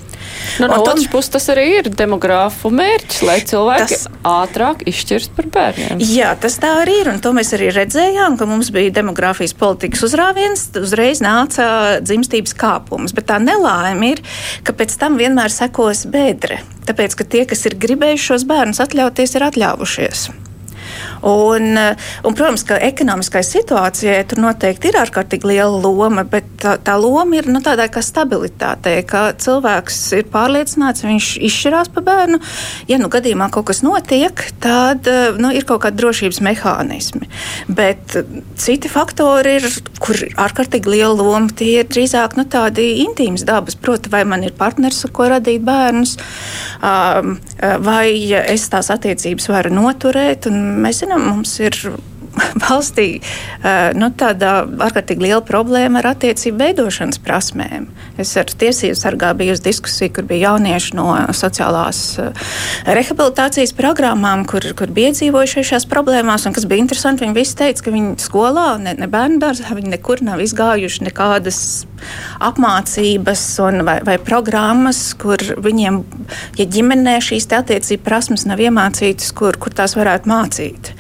[0.62, 5.50] Nu, no otras puses, tas arī ir demogrāfu mērķis, lai cilvēki tas, ātrāk izšķirst par
[5.54, 6.04] bērniem.
[6.14, 10.06] Jā, tas tā arī ir, un to mēs arī redzējām, ka mums bija demogrāfijas politikas
[10.08, 14.24] uzrāviens, uzreiz nāca dzimstības kāpums, bet tā nelaime ir,
[14.68, 19.38] ka pēc tam vienmēr sekos bedre, tāpēc, ka tie, kas ir gribējuši šos bērnus atļauties,
[19.38, 20.28] ir atļāvušies.
[21.24, 26.96] Un, un, protams, ka ekonomiskai situācijai tur noteikti ir ārkārtīgi liela loma, bet tā, tā
[27.00, 32.40] loma ir nu, tādā kā stabilitātei, ka cilvēks ir pārliecināts, viņš izšķirās par bērnu.
[32.92, 35.08] Ja nu gadījumā kaut kas notiek, tad
[35.40, 37.30] nu, ir kaut kādi drošības mehānismi.
[37.68, 38.18] Bet
[38.60, 39.68] citi faktori ir,
[40.04, 43.78] kur ir ārkārtīgi liela loma, tie ir drīzāk nu, tādi intīmas dabas.
[43.80, 46.16] Proti, vai man ir partneris, ar ko radīt bērnus,
[47.88, 48.08] vai
[48.42, 50.48] es tās attiecības varu noturēt.
[50.94, 51.74] Mēs zinām, mums ir
[52.68, 53.08] valstī
[53.98, 54.52] nu, tāda
[54.86, 57.88] ārkārtīgi liela problēma ar attiecību veidošanas prasmēm.
[58.22, 62.04] Es ar tiesību sargā biju uz diskusiju, kur bija jaunieši no sociālās
[62.86, 66.46] rehabilitācijas programmām, kur, kur bija iedzīvojuši šajās problēmās.
[66.54, 70.22] Kas bija interesanti, viņi visi teica, ka viņi skolā, ne, ne bērnu dārzā, viņi nekur
[70.30, 71.64] nav izgājuši nekādas
[72.44, 76.00] apmācības un, vai, vai programmas, kur viņiem,
[76.60, 80.94] ja ģimenē šīs attiecību prasmes nav iemācītas, kur, kur tās varētu mācīt.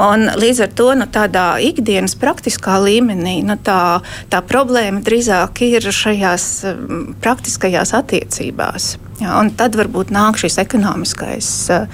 [0.00, 4.00] Un līdz ar to nu, tādā ikdienas praktiskā līmenī nu, tā,
[4.32, 8.96] tā problēma drīzāk ir šajās um, praktiskajās attiecībās.
[9.20, 11.86] Ja, tad varbūt nāk šis ekonomiskais uh,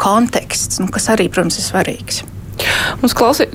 [0.00, 2.22] konteksts, nu, kas arī, protams, ir svarīgs.
[3.00, 3.54] Mums klausīt,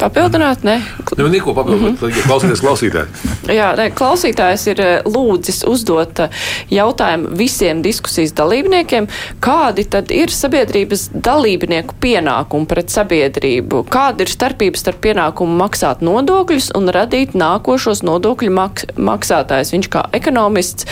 [0.00, 0.78] Papildināt, ne?
[1.18, 2.26] Nu, neko papildināt, mm -hmm.
[2.26, 3.06] klausīties klausītāji.
[3.52, 6.30] Jā, ne, klausītājs ir eh, lūdzis uzdot eh,
[6.70, 9.08] jautājumu visiem diskusijas dalībniekiem,
[9.44, 13.84] kādi tad ir sabiedrības dalībnieku pienākumi pret sabiedrību?
[13.92, 19.72] Kāda ir starpība starp pienākumu maksāt nodokļus un radīt nākošos nodokļu maks maksātājus?
[19.76, 20.86] Viņš kā ekonomists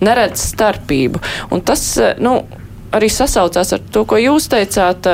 [0.00, 1.22] neredz starpību.
[1.50, 2.42] Un tas, eh, nu,
[2.92, 5.06] arī sasaucās ar to, ko jūs teicāt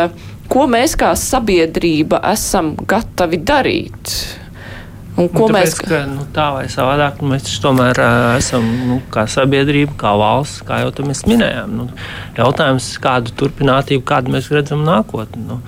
[0.50, 4.14] ko mēs kā sabiedrība esam gatavi darīt?
[5.14, 8.64] Un ko nu, tāpēc, mēs ka, nu, tā vai savādāk nu, mēs tomēr uh, esam
[8.88, 11.76] nu, kā sabiedrība, kā valsts, kā jau mēs minējām.
[11.78, 11.86] Nu,
[12.34, 15.44] jautājums, kādu turpinātību, kādu mēs redzam nākotnē.
[15.52, 15.60] Nu,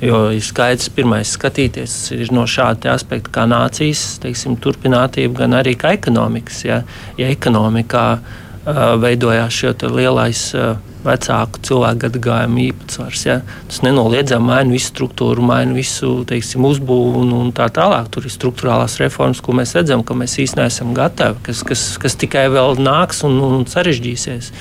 [0.00, 1.98] jo ir skaidrs, pirmais skatīties
[2.32, 6.64] no šāda aspekta, kā nācijas teiksim, turpinātība, gan arī kā ekonomikas.
[6.64, 6.80] Ja,
[7.20, 10.46] ja ekonomikā uh, veidojās šis lielais.
[10.56, 13.24] Uh, vecāku cilvēku gadagājumu īpatsvars.
[13.26, 13.38] Ja?
[13.68, 18.08] Tas nenoliedzami maina visu struktūru, maina visu teiksim, uzbūvi un, un tā tālāk.
[18.12, 22.16] Tur ir struktūrālās reformas, ko mēs redzam, ka mēs īstenībā neesam gatavi, kas, kas, kas
[22.20, 24.52] tikai vēl nāks un, un sarežģīsies.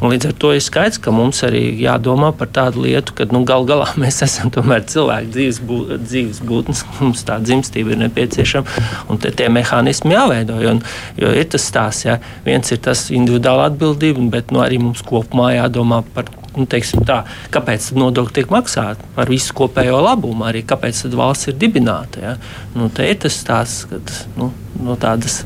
[0.00, 3.42] Un līdz ar to ir skaidrs, ka mums arī jādomā par tādu lietu, ka nu,
[3.48, 8.86] gal galā mēs esam tomēr cilvēki dzīves, bū, dzīves būtnes, mums tā dzimstība ir nepieciešama
[9.10, 10.60] un tie, tie mehānismi jāveido.
[10.62, 10.76] Jo,
[11.20, 15.52] jo ir tas stāsts, ja viens ir tas individuāla atbildība, bet nu, arī mums kopumā
[15.56, 16.66] jādomā jādomā par nu,
[17.06, 22.20] tā, kāpēc nodokļi tiek maksāti par visu kopējo labumu, arī kāpēc valsts ir dibināta.
[22.20, 22.36] Ja?
[22.74, 24.00] Nu, te ir tas stāsts, ka
[24.36, 25.44] nu, no tādas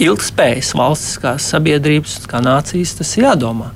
[0.00, 3.70] ilgspējas valstiskās sabiedrības, kā nācijas, tas ir jādomā.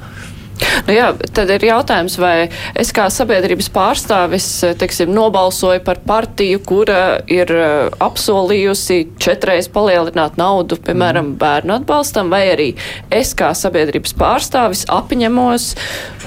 [0.86, 4.46] Nu jā, tad ir jautājums, vai es kā sabiedrības pārstāvis
[4.80, 11.38] teiksim, nobalsoju par partiju, kura ir eh, apsolījusi četreiz palielināt naudu, piemēram, mm.
[11.40, 12.68] bērnu atbalstam, vai arī
[13.14, 15.68] es kā sabiedrības pārstāvis apņemos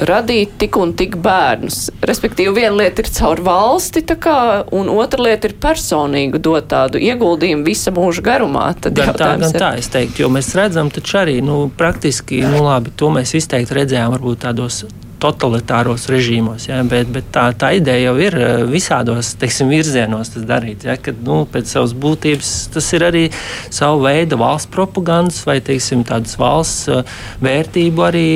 [0.08, 1.90] radīt tik un tik bērnus.
[2.08, 4.38] Respektīvi, viena lieta ir caur valsti, kā,
[4.76, 8.70] un otra lieta ir personīgi dot tādu ieguldījumu visa mūža garumā.
[8.82, 9.60] Tad gan tā, gan ir...
[9.60, 13.78] tā, es teiktu, jo mēs redzam, taču arī, nu, praktiski, nu labi, to mēs izteikti
[13.80, 14.86] redzējām varbūt tādos
[15.22, 16.68] totalitāros režīmos.
[16.70, 20.86] Ja, bet, bet tā, tā ideja jau ir eh, visādos teiksim, virzienos darīt.
[20.86, 23.28] Ja, kad, nu, pēc savas būtības tas ir arī
[23.70, 28.28] savu veidu valsts propagandas vai teiksim, tādas valsts eh, vērtību arī.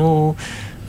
[0.00, 0.12] Nu,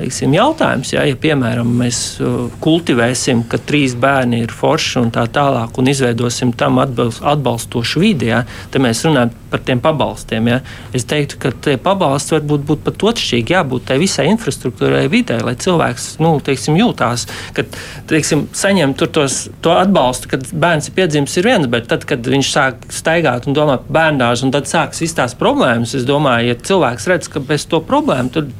[0.01, 0.93] teiksim, jautājums.
[0.95, 5.91] Ja, ja piemēram mēs uh, kultivēsim, ka trīs bērni ir forši un tā tālāk, un
[5.91, 10.47] izveidosim tam atbalst, atbalstošu vidi, ja, tad mēs runājam par tiem pabalstiem.
[10.47, 10.59] Ja.
[10.95, 15.55] Es teiktu, ka tie pabalsti varbūt būtu pat otršķirīgi, jābūt tai visai infrastruktūrai, vidē, lai
[15.59, 17.67] cilvēks nu, teiksim, jūtās, ka
[18.09, 22.51] teiksim, saņem tos, to atbalstu, kad bērns ir piedzimis, ir viens, bet tad, kad viņš
[22.55, 27.09] sāk staigāt un domāt par bērnāžu, un tad sākas izstāst problēmas, es domāju, ja cilvēks
[27.11, 28.51] redz, ka bez to problēmu, tad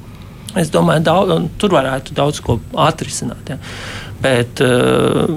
[0.60, 3.54] Es domāju, daudz, tur varētu daudz ko atrisināt.
[3.54, 3.60] Ja.
[4.22, 5.30] Bet, uh,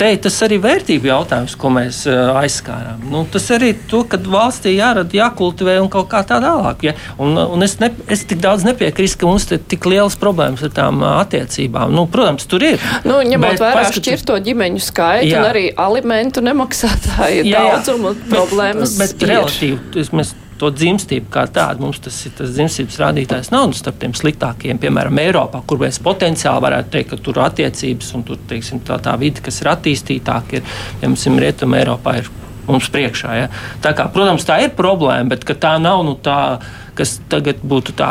[0.00, 3.02] Te, tas arī ir vērtību jautājums, ko mēs uh, aizskārām.
[3.12, 6.86] Nu, tas arī to, ka valstī jārada, jākultivē un kaut kā tā tālāk.
[6.88, 6.94] Ja?
[7.20, 10.72] Un, un es, ne, es tik daudz nepiekrītu, ka mums ir tik lielas problēmas ar
[10.78, 11.92] tām uh, attiecībām.
[11.92, 12.80] Nu, protams, tur ir.
[13.04, 15.42] Nu, ņemot vērā šķirto ģimeņu skaitu jā.
[15.42, 18.96] un arī alimentu nemaksātāju daudzumu problēmas.
[19.02, 21.86] Bet, bet relatīvi, mēs to dzimstību kā tādu.
[21.86, 26.00] Mums tas ir tas dzimstības rādītājs nav nu, starp tiem sliktākajiem, piemēram, Eiropā, kur mēs
[26.04, 30.60] potenciāli varētu teikt, ka tur attiecības un tur, teiksim, tā, tā vide, kas ir attīstītāka,
[30.60, 32.30] ir, piemēram, Rietumē Eiropā ir
[32.70, 33.34] mums priekšā.
[33.38, 33.50] Ja?
[33.82, 36.60] Tā kā, protams, tā ir problēma, bet tā nav nu, tā,
[36.98, 38.10] kas tagad būtu tā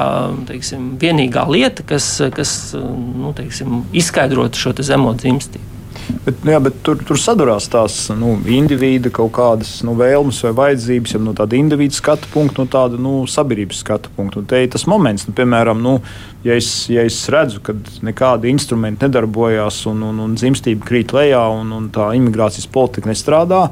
[0.50, 5.79] teiksim, vienīgā lieta, kas, kas nu, teiksim, izskaidrotu šo zemo dzimstību.
[6.26, 10.52] Bet, nu jā, bet tur, tur sadurās tās nu, individu kaut kādas nu, vēlmes vai
[10.58, 14.42] vajadzības, jau no tāda individu skatu punkta, no tāda nu, sabiedrības skatu punkta.
[14.42, 15.98] Un te ir tas moments, nu, piemēram, nu,
[16.46, 21.42] ja, es, ja es redzu, ka nekādi instrumenti nedarbojas un, un, un dzimstība krīt lejā
[21.60, 23.66] un, un tā imigrācijas politika nestrādā,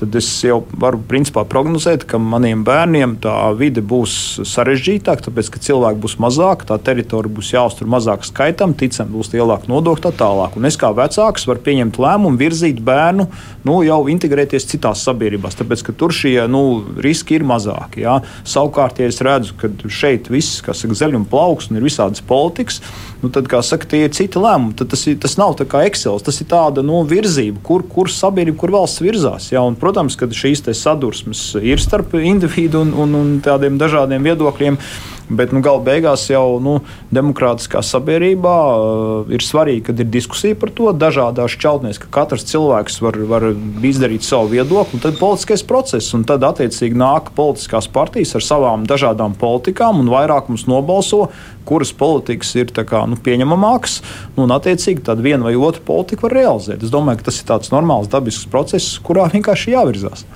[0.00, 4.16] tad es jau varu principā prognozēt, ka maniem bērniem tā vide būs
[4.48, 9.70] sarežģītāka, tāpēc ka cilvēki būs mazāk, tā teritorija būs jāuztur mazāk skaitam, ticam, būs lielāka
[9.70, 10.56] nodokļa tā tālāk.
[10.58, 13.26] Un es kā vecāks varu pieņemt lēmumu virzīt bērnu
[13.64, 18.04] nu, jau integrēties citās sabiedrībās, tāpēc ka tur šie nu, riski ir mazāki.
[18.04, 18.20] Jā.
[18.48, 20.94] Savukārt, ja es redzu, ka šeit viss, kas ir
[21.28, 22.80] plauks un ir visādas politikas,
[23.24, 24.76] nu, tad, kā saka, tie ir citi lēmumi.
[24.78, 28.12] Tad tas, ir, tas nav tā kā Excel, tas ir tāda nu, virzība, kur, kur
[28.12, 29.48] sabiedrība, kur valsts virzās.
[29.54, 29.64] Jā.
[29.64, 34.80] Un, protams, ka šīs sadursmes ir starp individu un, un, un tādiem dažādiem viedokļiem.
[35.24, 36.74] Bet nu, gala beigās jau nu,
[37.14, 43.00] demokrātiskā sabiedrībā uh, ir svarīgi, kad ir diskusija par to dažādās šķautnēs, ka katrs cilvēks
[43.00, 43.46] var, var
[43.88, 49.32] izdarīt savu viedokli, un tad politiskais process, tad attiecīgi nāk politiskās partijas ar savām dažādām
[49.40, 51.30] politikām, un vairākums nobalso,
[51.68, 54.00] kuras politikas ir kā, nu, pieņemamākas,
[54.36, 56.84] nu, un attiecīgi tad viena vai otra politika var realizēt.
[56.84, 60.26] Es domāju, ka tas ir tāds normāls dabisks process, kurā vienkārši jāvirzās.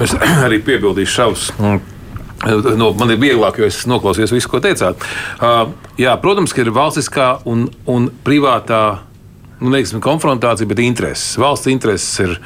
[0.00, 0.14] Es
[0.46, 1.48] arī piebildīšu šaus.
[2.40, 5.02] Nu, man ir vieglāk, jo es noklausījos visu, ko teicāt.
[5.36, 9.09] Uh, jā, protams, ka ir valstiskā un, un privātā
[9.60, 11.36] nu, neiksim, konfrontācija, bet intereses.
[11.40, 12.36] Valsts intereses ir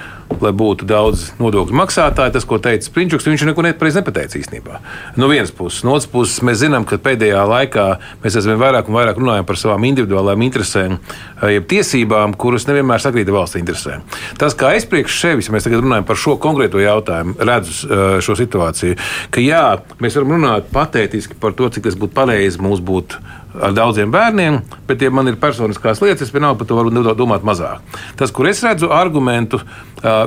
[0.43, 2.35] lai būtu daudz nodokļu maksātāju.
[2.35, 4.81] Tas, ko teica Sprinčuks, viņš neko nepareizi nepateica īstenībā.
[5.21, 7.87] No vienas puses, no otras puses, mēs zinām, ka pēdējā laikā
[8.25, 13.03] mēs aizvien vairāk un vairāk runājam par savām individuālām interesēm, eh, jeb tiesībām, kuras nevienmēr
[13.05, 14.03] sakrīt ar valsts interesēm.
[14.41, 18.21] Tas, kā es priekš sevis, ja mēs tagad runājam par šo konkrēto jautājumu, redzu eh,
[18.25, 18.99] šo situāciju,
[19.31, 19.65] ka jā,
[20.01, 23.19] mēs varam runāt patētiski par to, cik tas būtu pareizi mums būt
[23.55, 27.47] ar daudziem bērniem, bet, ja man ir personiskās lietas, es vienalga par to varu domāt
[27.47, 27.83] mazāk.
[28.19, 29.61] Tas, kur es redzu argumentu,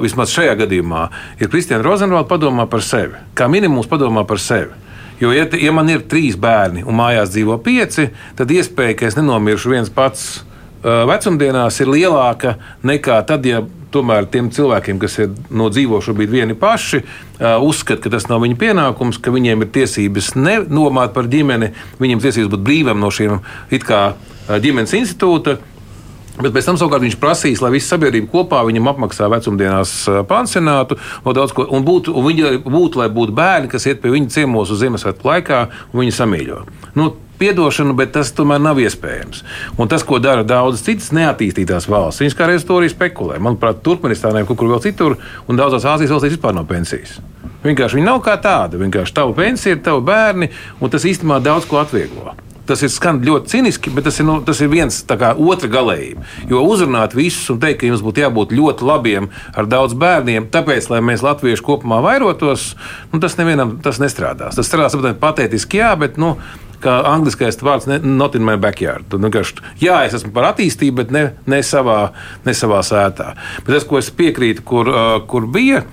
[0.04, 1.08] vismaz šajā gadījumā,
[1.42, 3.20] ir Kristiāna Rozenvalda padomā par sevi.
[3.38, 4.72] Kā minimums padomā par sevi.
[5.20, 9.18] Jo, ja, ja man ir trīs bērni un mājās dzīvo pieci, tad iespēja, ka es
[9.18, 10.28] nenomiršu viens pats
[10.88, 12.56] vecumdienās, ir lielāka
[12.88, 17.02] nekā tad, ja tomēr tiem cilvēkiem, kas ir no dzīvo šobrīd vieni paši,
[17.64, 21.72] uzskata, ka tas nav viņu pienākums, ka viņiem ir tiesības nenomāt par ģimeni,
[22.02, 23.40] viņiem tiesības būt brīvam no šiem
[23.74, 24.12] it kā
[24.48, 25.58] ģimenes institūta.
[26.38, 29.94] Bet pēc tam savukārt viņš prasīs, lai visa sabiedrība kopā viņam apmaksā vecumdienās
[30.30, 34.36] pansionātu, un, ko, un, būtu, un viņi būtu, lai būtu bērni, kas iet pie viņa
[34.36, 36.60] ciemos uz Ziemassvētku laikā un viņu samīļo.
[37.00, 39.44] Nu, Piedošanu, bet tas tomēr nav iespējams.
[39.78, 43.38] Un tas, ko dara daudzas citas neattīstītās valsts, viņas kā reiz to arī spekulē.
[43.44, 47.20] Manuprāt, Turkmenistānā, kur, kur vēl citur, un daudzās Āzijas valstīs vispār nav pensijas.
[47.64, 48.80] Vienkārši viņi nav kā tāda.
[48.82, 52.36] Vienkārši tava pensija ir tavi bērni, un tas īstenībā daudz ko atvieglo
[52.68, 56.26] tas ir skan ļoti ciniski, bet tas ir, nu, tas ir viens kā otra galējība.
[56.52, 60.90] Jo uzrunāt visus un teikt, ka jums būtu jābūt ļoti labiem ar daudz bērniem, tāpēc,
[60.92, 62.74] lai mēs latvieši kopumā vairotos,
[63.14, 64.60] nu, tas nevienam tas nestrādās.
[64.60, 66.20] Tas strādās patētiski, jā, bet.
[66.22, 66.36] Nu,
[66.84, 69.08] kā angliskais vārds, not in my backyard.
[69.12, 72.12] Tad, vienkārši, jā, es esmu par attīstību, bet ne, ne, savā,
[72.46, 73.34] ne savā sētā.
[73.64, 75.84] Bet tas, ko es piekrītu, kur, uh, kur bija.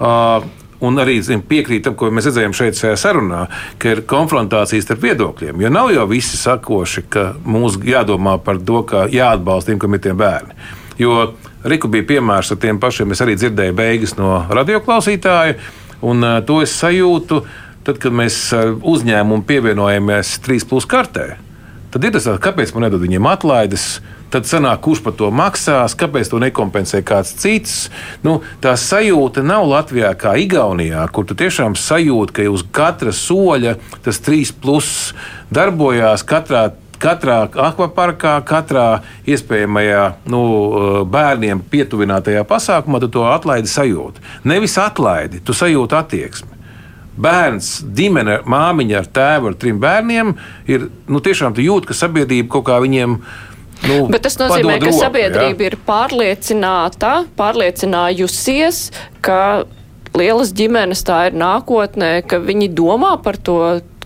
[0.00, 0.48] Uh,
[0.80, 3.42] Un arī zin, piekrīt tam, ko mēs redzējām šeit, šajā sarunā,
[3.76, 5.60] ka ir konfrontācijas starp viedokļiem.
[5.60, 10.00] Jo nav jau visi sakoši, ka mums jādomā par to, ka jāatbalsta tiem, kam ir
[10.06, 10.56] tie bērni.
[11.00, 11.34] Jo
[11.68, 15.58] Riku bija piemērs ar tiem pašiem, es arī dzirdēju beigas no radioklausītāja,
[16.08, 17.42] un uh, to es sajūtu,
[17.86, 21.34] tad, kad mēs uh, uzņēmumu pievienojamies 3 plus kartē.
[21.90, 23.96] Tad ir tas, kāpēc man nedod viņiem atlaides
[24.30, 27.88] Tad sanāk, kurš par to maksās, kāpēc to nekompensē kāds cits.
[28.22, 33.74] Nu, tā sajūta nav Latvijā kā Igaunijā, kur tu tiešām sajūti, ka uz katra soļa
[34.04, 35.10] tas trīs plus
[35.50, 40.40] darbojās katrā katrā akvaparkā, katrā iespējamajā nu,
[41.08, 44.20] bērniem pietuvinātajā pasākumā, tu to atlaidi sajūti.
[44.44, 46.59] Nevis atlaidi, tu sajūti attieksmi.
[47.20, 50.34] Bērns, ģimene, māmiņa ar tēvu, ar trim bērniem
[50.70, 53.20] ir nu, tiešām jūt, ka sabiedrība kaut kā viņiem
[53.80, 55.68] Nu, Bet tas nozīmē, ka roku, sabiedrība jā.
[55.70, 58.80] ir pārliecināta, pārliecinājusies,
[59.24, 59.64] ka
[60.12, 63.56] lielas ģimenes tā ir nākotnē, ka viņi domā par to,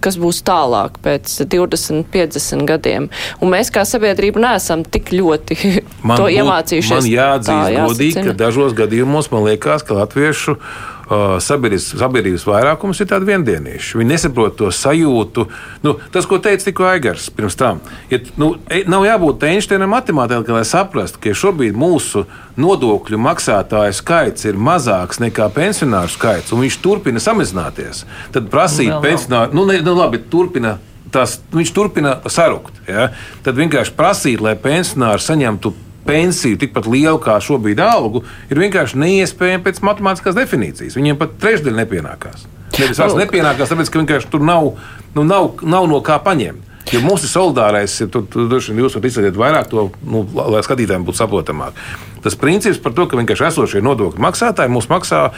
[0.04, 3.08] kas būs tālāk pēc 20, 50 gadiem.
[3.40, 5.58] Un mēs kā sabiedrība neesam tik ļoti
[6.06, 6.98] man to iemācījušies.
[6.98, 10.58] Man jāatzīst godīgi, ka dažos gadījumos man liekas, ka latviešu
[11.04, 13.98] sabiedrības, sabiedrības vairākums ir tādi viendienīši.
[14.00, 15.46] Viņi nesaprot to sajūtu.
[15.84, 20.56] Nu, tas, ko teica tikko Aigars pirms tam, ja, nu, e, nav jābūt Einsteinam matemātikam,
[20.56, 22.24] lai saprastu, ka šobrīd mūsu
[22.60, 28.04] nodokļu maksātāju skaits ir mazāks nekā pensionāru skaits, un viņš turpina samazināties.
[28.34, 30.78] Tad prasīt nu, pensionāru, nu, ne, nu labi, turpina
[31.14, 32.74] tas, viņš turpina sarukt.
[32.88, 33.10] Ja?
[33.46, 35.74] Tad vienkārši prasīt, lai pensionāri saņemtu
[36.06, 40.98] pensiju tikpat lielu kā šobrīd algu, ir vienkārši neiespējami pēc matemātiskās definīcijas.
[40.98, 42.46] Viņiem pat trešdaļa nepienākās.
[42.74, 44.72] Nevis vairs nepienākās, tāpēc ka vienkārši tur nav,
[45.14, 46.72] nu, nav, nav no kā paņemt.
[46.92, 50.60] Jo mums ir solidārais, ja tur droši vien jūs varat izdarīt vairāk to, nu, lai
[50.66, 51.78] skatītājiem būtu saprotamāk.
[52.20, 55.30] Tas princips par to, ka vienkārši esošie nodokļu maksātāji mums maksā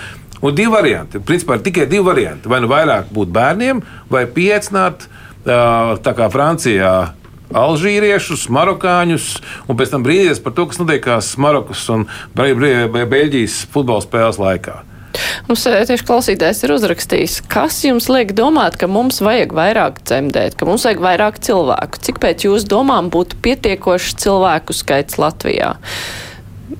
[0.44, 1.20] Un divi varianti.
[1.24, 2.50] Principā ir tikai divi varianti.
[2.50, 3.80] Vai nu vairāk būt bērniem,
[4.12, 5.06] vai piecināt,
[5.46, 6.92] tā kā Francijā,
[7.54, 9.30] alžīriešus, marokāņus,
[9.68, 12.06] un pēc tam brīnīties par to, kas notiekās Marokas un
[12.36, 14.82] Beļģijas futbola spēles laikā.
[15.46, 20.68] Mums tieši klausītājs ir uzrakstījis, kas jums liek domāt, ka mums vajag vairāk dzemdēt, ka
[20.68, 22.02] mums vajag vairāk cilvēku.
[22.04, 25.76] Cik pēc jūsu domām būtu pietiekošs cilvēku skaits Latvijā?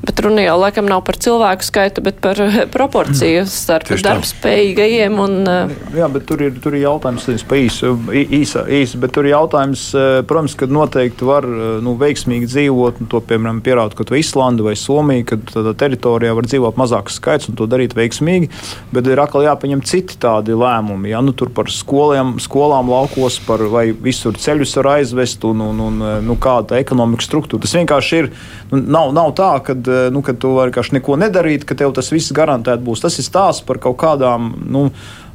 [0.06, 5.20] Bet runa jau laikam nav par cilvēku skaitu, bet par eh, proporciju starp darbspējīgajiem.
[5.22, 5.72] Un, uh...
[5.96, 9.34] Jā, bet tur ir, tur ir jautājums, nevis pa īsu, īsa, īsa, bet tur ir
[9.36, 14.20] jautājums, eh, protams, ka noteikti var nu, veiksmīgi dzīvot, un to, piemēram, pierāda kaut vai
[14.24, 18.50] Islanda vai Somija, kad tādā teritorijā var dzīvot mazāks skaits un to darīt veiksmīgi,
[18.92, 23.62] bet ir atkal jāpieņem citi tādi lēmumi, ja nu tur par skoliem, skolām laukos, par
[23.70, 27.64] vai visur ceļus var aizvest un, un, un nu, kāda ekonomikas struktūra.
[27.64, 28.30] Tas vienkārši ir,
[28.72, 31.94] nu, nav, nav tā, ka kad, eh, nu, kad tu vienkārši neko nedarīt, ka tev
[31.96, 33.04] tas viss garantēti būs.
[33.04, 34.52] Tas ir stāsts par kaut kādām.
[34.66, 34.88] Nu,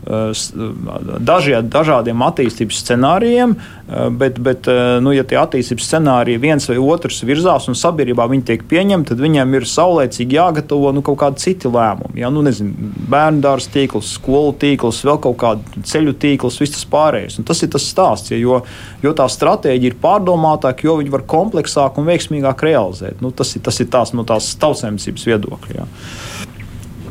[0.08, 0.42] eh,
[1.22, 4.70] dažie, dažādiem attīstības scenārijiem, eh, bet, bet
[5.02, 9.24] nu, ja tie attīstības scenāriji viens vai otrs virzās un sabiedrībā viņi tiek pieņemti, tad
[9.24, 12.22] viņiem ir saulēcīgi jāgatavo nu, kaut kādi citi lēmumi.
[12.24, 12.32] Ja?
[12.34, 17.40] Nu, nezinu, bērnu dārza tīkls, skolu tīkls, vēl kaut kāda ceļu tīkls, viss tas pārējais.
[17.42, 18.62] Un tas ir tas stāsts, ja, jo,
[19.04, 23.22] jo tā stratēģija ir pārdomātāka, jo viņi var kompleksāk un veiksmīgāk realizēt.
[23.22, 25.78] Nu, tas, ir, tas ir tās no tās tautsēmniecības viedokļa.
[25.82, 25.88] Ja.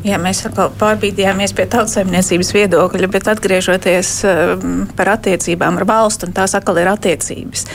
[0.01, 6.33] Jā, mēs atkal pārbīdījāmies pie tautsēmniecības viedokļa, bet atgriežoties um, par attiecībām ar valstu, un
[6.33, 7.67] tās atkal ir attiecības.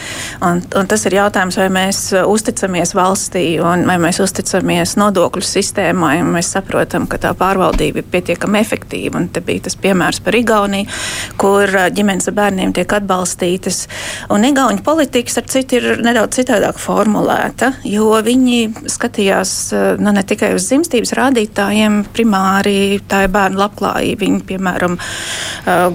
[0.43, 6.17] Un, un tas ir jautājums, vai mēs uzticamies valstī, un vai mēs uzticamies nodokļu sistēmai,
[6.25, 9.23] un mēs saprotam, ka tā pārvaldība ir pietiekami efektīva.
[9.23, 10.91] Un te bija tas piemērs par Igauniju,
[11.39, 13.85] kur uh, ģimenes ar bērniem tiek atbalstītas.
[14.35, 20.27] Un Igaunijas politika, starp citu, ir nedaudz citādāk formulēta, jo viņi skatījās uh, nu, ne
[20.27, 24.23] tikai uz dzimstības rādītājiem, primāri tā ir bērnu labklājība.
[24.25, 24.97] Viņi, piemēram,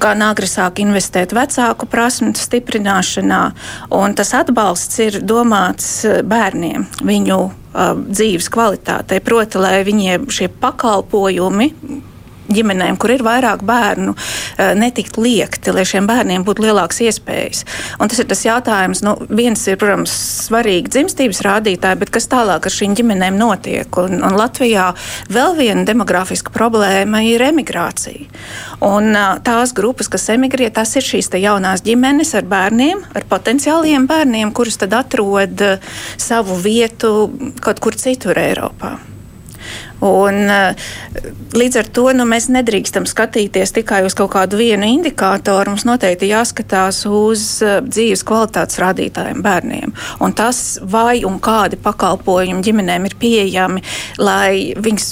[0.02, 3.42] gan agri sāk investēt vecāku prasmu stiprināšanā,
[3.98, 7.42] un tas atbalsts ir domāts bērniem, viņu
[8.12, 9.22] dzīves kvalitātei.
[9.24, 11.72] Proti, lai viņiem šie pakalpojumi
[12.56, 14.16] ģimenēm, kur ir vairāk bērnu,
[14.58, 17.64] eh, netikt liekti, lai šiem bērniem būtu lielākas iespējas.
[18.00, 20.14] Un tas ir tas jautājums, nu, viens ir, protams,
[20.48, 23.98] svarīgi dzimstības rādītāji, bet kas tālāk ar šīm ģimenēm notiek?
[23.98, 24.92] Un, un Latvijā
[25.30, 28.28] vēl viena demografiska problēma ir emigrācija.
[28.82, 34.08] Un eh, tās grupas, kas emigrē, tas ir šīs jaunās ģimenes ar bērniem, ar potenciāliem
[34.10, 35.80] bērniem, kurus tad atrod eh,
[36.18, 38.98] savu vietu kaut kur citur Eiropā.
[40.02, 40.76] Un, eh,
[41.54, 45.76] līdz ar to nu, mēs nedrīkstam skatīties tikai uz kaut kādu vienu indikātoru.
[45.76, 49.94] Mums noteikti jāskatās uz eh, dzīves kvalitātes rādītājiem bērniem.
[50.20, 53.84] Un tas, vai un kādi pakalpojumi ģimenēm ir pieejami,
[54.18, 55.12] lai viņas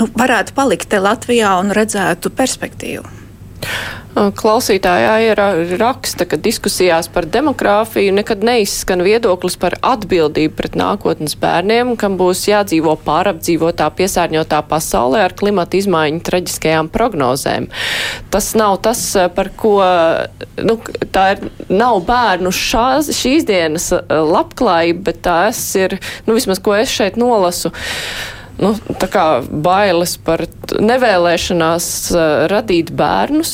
[0.00, 3.25] nu, varētu palikt Latvijā un redzētu perspektīvu.
[4.16, 5.40] Klausītājā ir
[5.76, 12.46] raksta, ka diskusijās par demogrāfiju nekad neizskan viedoklis par atbildību pret nākotnes bērniem, kam būs
[12.48, 17.68] jādzīvo pārapdzīvotā, piesārņotā pasaulē ar klimata izmaiņu traģiskajām prognozēm.
[18.32, 19.02] Tas nav tas,
[19.36, 19.76] par ko,
[20.64, 20.78] nu,
[21.12, 26.88] tā ir, nav bērnu šās, šīs dienas labklājība, bet tās ir, nu, vismaz, ko es
[26.88, 27.74] šeit nolasu
[28.62, 28.72] nu,
[29.50, 33.52] bailes par nevēlēšanās uh, radīt bērnus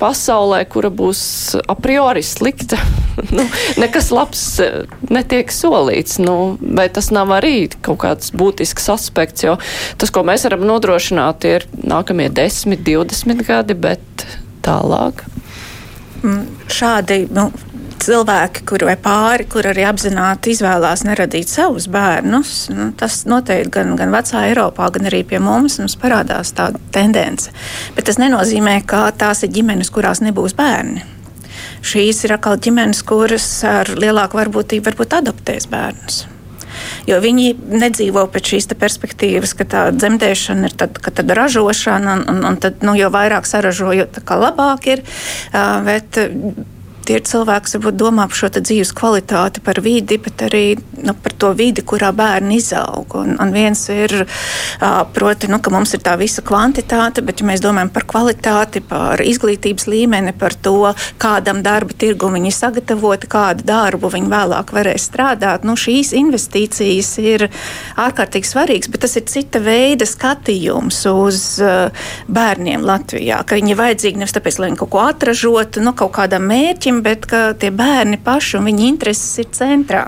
[0.00, 1.20] pasaulē, kura būs
[1.58, 2.78] a priori slikta.
[3.36, 3.44] nu,
[3.80, 9.58] nekas labs uh, netiek solīts, nu, vai tas nav arī kaut kāds būtisks aspekts, jo
[10.00, 14.28] tas, ko mēs varam nodrošināt, ir nākamie 10, 20 gadi, bet
[14.64, 15.24] tālāk.
[16.18, 17.50] Mm, šādi nu,
[18.02, 23.94] cilvēki, kur vai pāri, kur arī apzināti izvēlās neradīt savus bērnus, nu, tas noteikti gan,
[23.98, 27.52] gan vecā Eiropā, gan arī pie mums, mums parādās tāda tendence.
[27.96, 31.04] Bet tas nenozīmē, ka tās ir ģimenes, kurās nebūs bērni.
[31.84, 36.24] Šīs ir atkal ģimenes, kuras ar lielāku varbūtību varbūt adoptēs bērnus.
[37.08, 42.42] Jo viņi nedzīvo pēc šīs perspektīvas, ka tā dzemdēšana ir tad, tad ražošana, un, un,
[42.50, 45.04] un tad, nu, jo vairāk saražo, jo labāk ir.
[45.88, 46.20] Bet
[47.08, 50.64] tie ir cilvēki, kas varbūt domā par šo dzīves kvalitāti, par vidi, bet arī
[51.04, 53.14] nu, par to vidi, kurā bērni izaug.
[53.18, 54.14] Un, un viens ir,
[55.16, 59.22] proti, nu, ka mums ir tā visa kvantitāte, bet ja mēs domājam par kvalitāti, par
[59.24, 65.64] izglītības līmeni, par to, kādam darba tirgu viņi sagatavoti, kādu darbu viņi vēlāk varēs strādāt,
[65.68, 67.46] nu, šīs investīcijas ir
[67.98, 71.40] ārkārtīgi svarīgas, bet tas ir cita veida skatījums uz
[72.28, 76.14] bērniem Latvijā, ka viņi ir vajadzīgi nevis tāpēc, lai viņi kaut ko atražotu, nu, kaut
[76.18, 80.06] kādam mērķim, bet ka tie bērni paši un viņa intereses ir centrā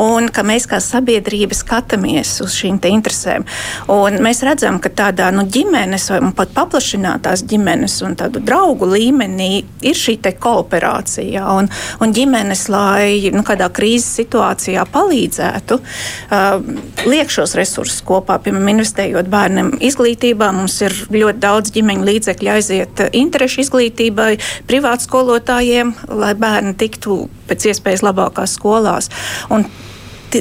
[0.00, 3.46] un ka mēs kā sabiedrība skatāmies uz šīm interesēm.
[3.92, 9.64] Un mēs redzam, ka tādā nu, ģimenes vai pat paplašinātās ģimenes un tādu draugu līmenī
[9.86, 11.44] ir šī kooperācija.
[11.56, 11.68] Un,
[12.02, 19.30] un ģimenes, lai nu, kādā krīzes situācijā palīdzētu, uh, liek šos resursus kopā, piemēram, investējot
[19.32, 20.50] bērnam izglītībā.
[20.56, 24.32] Mums ir ļoti daudz ģimeņu līdzekļu aiziet interešu izglītībai,
[24.68, 29.10] privātu skolotājiem, lai bērni tiktu pēc iespējas labākās skolās.
[29.54, 29.55] Un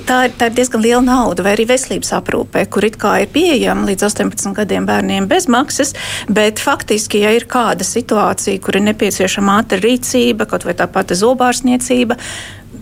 [0.04, 3.32] tā ir, tā ir diezgan liela nauda, vai arī veselības aprūpē, kur it kā ir
[3.34, 5.94] pieejama līdz 18 gadiem bērniem bez maksas,
[6.28, 11.18] bet faktiski, ja ir kāda situācija, kur ir nepieciešama ātra rīcība, kaut vai tā pati
[11.20, 12.18] zobārsniecība,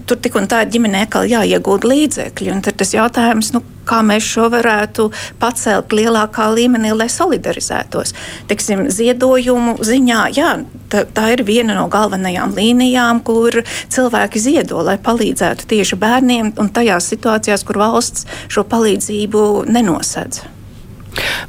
[0.08, 2.58] tur tik un tā ģimenē atkal jāiegūda līdzekļi.
[2.66, 5.10] Tad tas jautājums, nu, kā mēs šo varētu
[5.42, 8.14] pacelt lielākā līmenī, lai solidarizētos.
[8.52, 10.54] Teksim, ziedojumu ziņā, jā,
[10.94, 13.62] tā, tā ir viena no galvenajām līnijām, kur
[13.94, 20.44] cilvēki ziedo, lai palīdzētu tieši bērniem un tajās situācijās, kur valsts šo palīdzību nenosedz.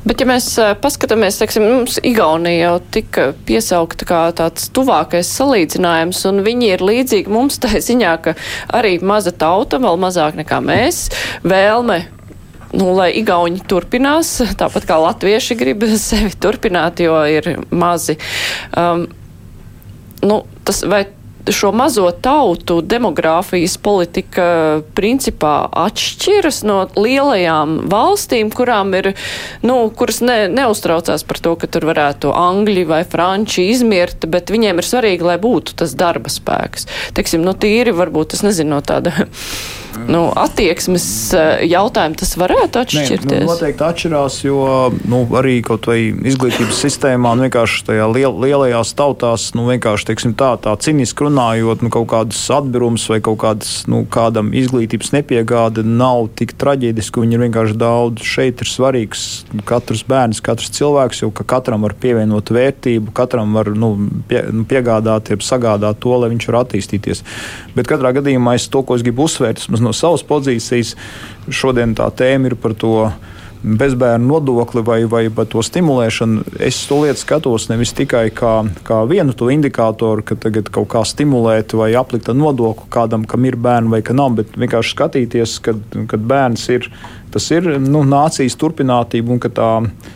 [0.05, 0.49] Bet, ja mēs
[0.83, 7.33] paskatāmies, teiksim, mums Igaunija jau tika piesaukta kā tāds tuvākais salīdzinājums, un viņi ir līdzīgi
[7.33, 8.37] mums tā ziņā, ka
[8.77, 11.07] arī maza tauta, vēl mazāk nekā mēs,
[11.47, 12.03] vēlme
[12.75, 18.19] nu, lai Igauni turpinās, tāpat kā latvieši grib sevi turpināt, jo ir mazi.
[18.77, 19.07] Um,
[20.25, 21.05] nu, tas, vai
[21.53, 24.47] šo mazo tautu demogrāfijas politika
[24.97, 29.13] principā atšķiras no lielajām valstīm, kurām ir,
[29.67, 34.81] nu, kuras ne, neuztraucās par to, ka tur varētu angļi vai franči izmirt, bet viņiem
[34.81, 36.89] ir svarīgi, lai būtu tas darba spēks.
[37.17, 39.29] Teiksim, nu, tīri varbūt, es nezinu, no tāda
[40.09, 43.29] nu, attieksmes eh, jautājumi tas varētu atšķirties?
[43.31, 44.59] Nē, nu, noteikti atšķirās, jo
[45.11, 50.35] nu, arī kaut vai izglītības sistēmā, nu, vienkārši tajā liel, lielajās tautās, nu, vienkārši teiksim,
[50.39, 55.85] tā, tā ciniski runājot, nu, kaut kādas atbirums vai kaut kādas, nu, kādam izglītības nepiegāde
[55.87, 57.25] nav tik traģidiski.
[57.25, 58.25] Viņi ir vienkārši daudz.
[58.25, 63.71] Šeit ir svarīgs katrs bērns, katrs cilvēks, jo ka katram var pievienot vērtību, katram var
[63.79, 63.95] nu,
[64.29, 67.25] pie, nu, piegādāt, sagādāt to, lai viņš var attīstīties.
[67.77, 70.95] Bet katrā gadījumā es to, ko es gribu uzsvērt, tas no savas pozīcijas.
[71.53, 72.97] Šodien tā tēma ir par to
[73.65, 78.53] bezbērnu nodokli vai, vai par to stimulēšanu, es to lietu skatos nevis tikai kā,
[78.85, 83.57] kā vienu to indikātoru, ka tagad kaut kā stimulēt vai aplikt nodokli kādam, kam ir
[83.57, 85.81] bērni vai ka nav, bet vienkārši skatīties, kad,
[86.11, 86.91] kad bērns ir
[87.35, 89.71] tas ir nu, nācijas turpinātība un ka tā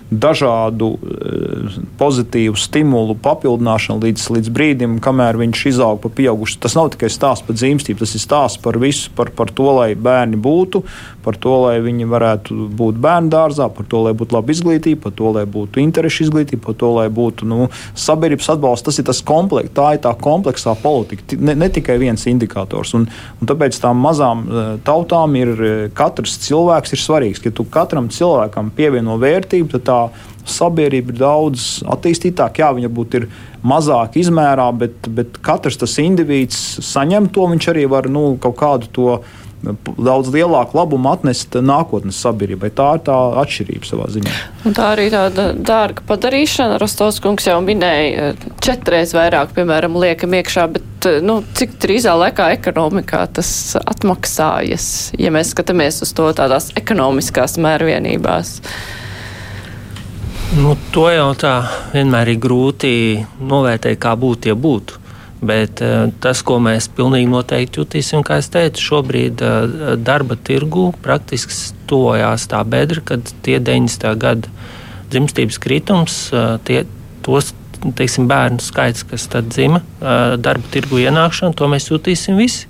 [0.08, 6.60] dažādu eh, pozitīvu stimulu papildināšana līdz, līdz brīdim, kamēr viņš izaug pa pieaugušu.
[6.62, 9.90] Tas nav tikai stāsts par dzīvestību, tas ir stāsts par visu, par, par to, lai
[9.98, 10.84] bērni būtu,
[11.26, 15.16] par to, lai viņi varētu būt bērnu dārzā, par to, lai būtu laba izglītība, par
[15.18, 18.86] to, lai būtu interešu izglītība, par to, lai būtu nu, sabiedrības atbalsts.
[18.88, 22.94] Tas ir tas kompleks, tā ir tā kompleksā politika, ne, ne tikai viens indikators.
[22.96, 23.08] Un,
[23.42, 27.42] un tāpēc tām mazām eh, tautām ir eh, katrs cilvēks ir svarīgs.
[27.44, 30.00] Ja tu katram cilvēkam pievieno vērtību, tad tā
[30.48, 32.62] sabiedrība ir daudz attīstītāka.
[32.62, 33.28] Jā, viņa ir
[33.66, 37.48] mazāk izmērā, bet, bet katrs tas indivīds saņem to.
[37.52, 39.11] Viņš arī var nu, kaut kādu to
[39.62, 42.70] daudz lielāku labumu atnest nākotnes sabiedrībai.
[42.74, 44.34] Tā ir tā atšķirība savā ziņā.
[44.68, 46.78] Un tā arī tāda dārga padarīšana.
[46.82, 48.32] Rostovs kungs jau minēja
[48.64, 53.50] četreiz vairāk, piemēram, liekam iekšā, bet nu, cik drīzā laikā ekonomikā tas
[53.82, 54.88] atmaksājas,
[55.18, 58.59] ja mēs skatāmies uz to tādās ekonomiskās mērvienībās.
[60.59, 61.59] Nu, to jau tā
[61.92, 62.92] vienmēr ir grūti
[63.42, 65.07] novērtēt, kā būtu, ja būtu.
[65.39, 70.89] Bet uh, tas, ko mēs pilnīgi noteikti jutīsim, kā jau teicu, šobrīd uh, darba tirgu
[71.05, 71.55] praktiski
[71.91, 74.09] tojās tā bedra, kad tie 90.
[74.18, 74.51] gada
[75.12, 76.82] dzimstības kritums, uh, tie,
[77.26, 79.78] tos teiksim, bērnu skaits, kas tad dzima
[80.43, 82.66] darba tirgu ienākšanu, to mēs jutīsim visi.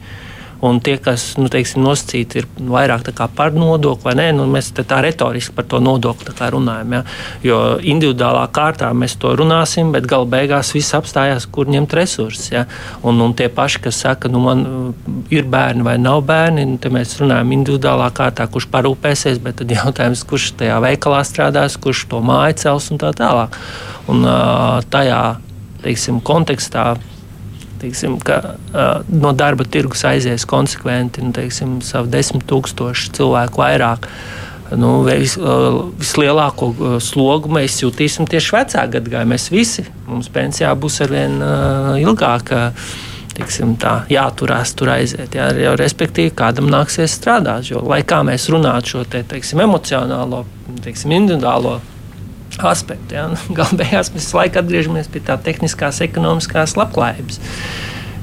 [0.60, 4.98] Un tie, kas nu, teiksim, nosacīti ir vairāk par nodokli, vai nē, nu, mēs tā
[5.04, 6.96] retoriski par to nodokli runājam.
[6.96, 7.02] Ja?
[7.46, 12.50] Jo individuālā kārtā mēs to runāsim, bet gala beigās viss apstājās, kur ņemt resursus.
[12.50, 12.64] Ja?
[13.06, 16.92] Un, un tie paši, kas saka, nu, man uh, ir bērni vai nav bērni, nu,
[16.94, 22.22] mēs runājam individuālā kārtā, kurš parūpēsies, bet tad jautājums, kurš tajā veikalā strādās, kurš to
[22.24, 23.54] māju cels un tā tālāk.
[24.10, 25.22] Un, uh, tajā
[25.84, 26.96] teiksim, kontekstā
[27.80, 34.08] teiksim, ka uh, no darba tirgus aizies konsekventi nu, teiksim, savu desmit tūkstošu cilvēku vairāk.
[34.76, 39.28] Nu, vis, uh, vislielāko uh, slogu mēs jutīsim tieši vecāku gadsimtu.
[39.32, 42.72] Mēs visi, mums pensijā būs arvien uh, ilgāka.
[43.38, 45.36] Tiksim, tā, jāturās tur aiziet.
[45.38, 47.68] Jā, jau, respektīvi, kādam nāksies strādāt.
[47.70, 50.42] Jo, lai kā mēs runātu šo te, teiksim, emocionālo,
[50.82, 51.76] teiksim, individuālo
[52.66, 53.14] aspektu.
[53.18, 53.28] Ja?
[53.58, 57.40] Galu beigās mēs visu laiku atgriežamies pie tā tehniskās, ekonomiskās labklājības.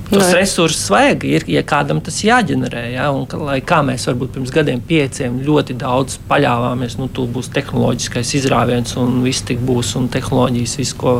[0.05, 2.83] Tos no, resursus vajag, ir, ja kādam tas jāģenerē.
[2.93, 3.07] Ja?
[3.15, 8.35] Un, lai kā mēs varbūt pirms gadiem, pieciem ļoti daudz paļāvāmies, nu, tur būs tehnoloģiskais
[8.37, 11.15] izrāviens un viss tik būs, un tehnoloģijas visu, ko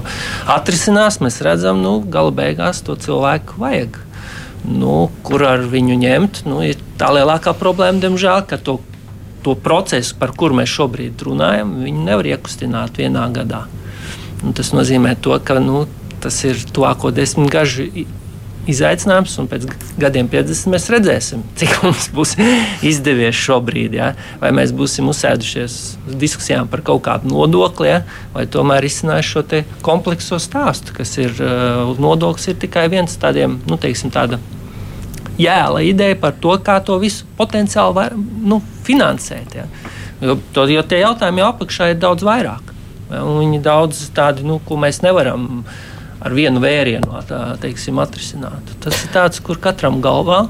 [0.53, 4.01] atrisinās, mēs redzam, nu, gala beigās to cilvēku vajag.
[4.66, 6.43] Nu, kur ar viņu ņemt?
[6.49, 8.80] Nu, ir tā lielākā problēma, diemžēl, ka to
[9.45, 13.65] to procesu, par kuru mēs šobrīd runājam, viņi nevar iekustināt vienā gadā.
[14.45, 15.85] Un tas nozīmē, to, ka nu,
[16.21, 17.89] tas ir tuvāko desmitgažu
[18.69, 19.67] izaicinājums, un pēc
[20.01, 22.33] gadiem 50 mēs redzēsim, cik mums būs
[22.85, 23.97] izdevies šobrīd.
[23.99, 24.11] Ja?
[24.41, 25.77] Vai mēs būsim uzsēdušies
[26.09, 28.01] uz diskusijām par kaut kādu nodokli, ja?
[28.33, 29.45] vai tomēr izsinājuši šo
[29.85, 34.41] komplekso stāstu, kas ir uh, nodoklis, ir tikai viens tādiem, nu, teiksim, tāda
[35.41, 39.57] jēla ideja par to, kā to visu potenciāli var nu, finansēt.
[39.59, 39.67] Ja.
[40.21, 42.71] Jo, to, jo tie jautājumi jau apakšā ir daudz vairāk.
[43.11, 45.65] Ja, viņi daudz tādi, nu, ko mēs nevaram
[46.25, 48.71] ar vienu vērienu tā, teiksim, atrisināt.
[48.83, 50.45] Tas ir tāds, kur katram galvā,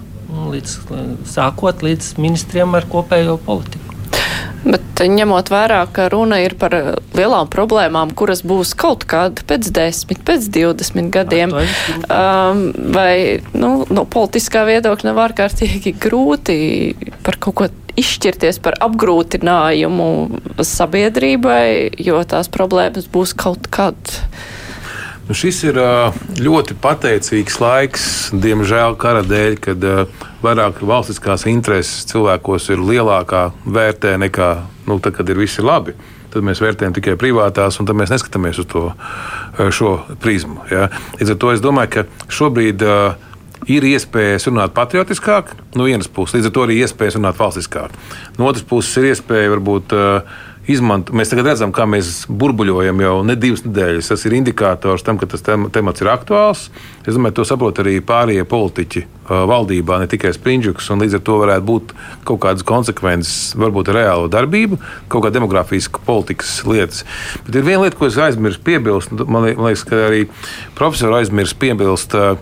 [0.53, 0.77] līdz,
[1.29, 3.84] sākot līdz ministriem ar kopējo politiku.
[4.65, 6.73] Bet ņemot vērā, ka runa ir par
[7.13, 12.63] lielām problēmām, kuras būs kaut kāda pēc 10, pēc 20 gadiem, um,
[12.95, 16.57] vai nu, no politiskā viedokļa nav ārkārtīgi grūti
[17.25, 20.09] par kaut ko izšķirties par apgrūtinājumu
[20.65, 24.17] sabiedrībai, jo tās problēmas būs kaut kad.
[25.25, 25.77] Nu, šis ir
[26.37, 28.03] ļoti pateicīgs laiks,
[28.37, 29.87] diemžēl, kara dēļ, kad
[30.43, 34.49] vairāk valstiskās intereses cilvēkos ir lielākā vērtē nekā
[34.85, 35.95] nu, tad, kad ir visi labi.
[36.29, 38.85] Tad mēs vērtējam tikai privātās, un tad mēs neskatāmies uz to
[39.73, 40.61] šo prizmu.
[40.69, 40.91] Ja?
[41.17, 42.85] Līdz ar to es domāju, ka šobrīd
[43.71, 47.97] ir iespējas runāt patriotiskāk, no vienas puses, līdz ar to arī iespējas runāt valstiskāk.
[48.37, 49.97] No otras puses, ir iespēja varbūt
[50.71, 51.13] izmanto.
[51.15, 54.09] Mēs tagad redzam, kā mēs burbuļojam jau ne divas nedēļas.
[54.11, 56.67] Tas ir indikators tam, ka tas temats ir aktuāls.
[57.05, 60.89] Es domāju, to saprot arī pārējie politiķi uh, valdībā, ne tikai Springļuks.
[61.01, 61.93] Līdz ar to varētu būt
[62.27, 67.05] kaut kādas konsekvences, varbūt ar reālo darbību, kaut kāda demogrāfiska politikas lietas.
[67.45, 69.13] Bet ir viena lieta, ko es aizmirsu piebilst.
[69.13, 70.25] Man liekas, ka arī
[70.77, 72.17] profesori aizmirst piebilst.
[72.17, 72.35] Uh,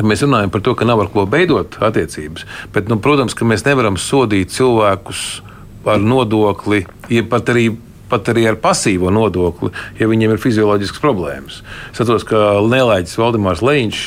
[0.00, 3.66] Mēs runājam par to, ka nav ar ko beidot attiecības, bet, nu, protams, ka mēs
[3.66, 5.42] nevaram sodīt cilvēkus
[5.84, 7.70] par nodokli, ja pat arī
[8.08, 9.68] pat arī ar pasīvo nodokli,
[10.00, 11.60] ja viņiem ir fizioloģiskas problēmas.
[11.92, 14.04] Es atceros, ka Nelaiķis Valdemārs Leņķis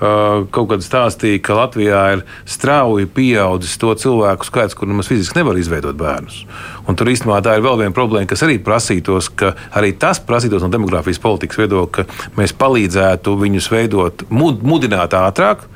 [0.00, 5.38] uh, kaut kad stāstīja, ka Latvijā ir strauji pieaudzis to cilvēku skaits, kur nemaz fiziski
[5.40, 6.42] nevar izveidot bērnus.
[6.86, 10.64] Un tur īstenībā tā ir vēl viena problēma, kas arī prasītos, ka arī tas prasītos
[10.64, 15.68] no demogrāfijas politikas viedokļa, ka mēs palīdzētu viņus veidot, mud, mudināt ātrāk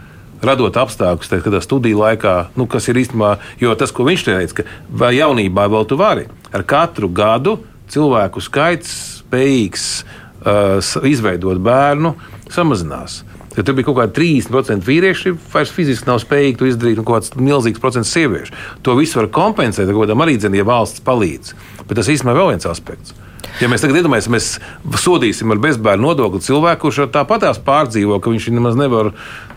[0.45, 5.11] radot apstākļus, kad studiju laikā, nu, kas ir īstenībā, jo tas, ko viņš teica, ka
[5.15, 7.59] jaunībā vēl tu vari, ar katru gadu
[7.91, 12.15] cilvēku skaits spējīgs uh, izveidot bērnu
[12.51, 13.23] samazinās.
[13.57, 17.19] Ja tur bija kaut kāda 30% vīrieši, vairs fiziski nav spējīgi to izdarīt, un kaut
[17.19, 18.55] kāds milzīgs procents sieviešu.
[18.87, 21.57] To visu var kompensēt ar kaut kādām arī dzinām, ja valsts palīdz.
[21.83, 23.17] Bet tas īstenībā ir vēl viens aspekts.
[23.61, 28.47] Ja mēs tagad iedomājamies, mēs sodīsim ar bezbērnu nodokli cilvēku, kurš tāpatās pārdzīvo, ka viņš
[28.55, 29.11] nemaz nevar,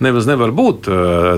[0.03, 0.89] nemaz nevar būt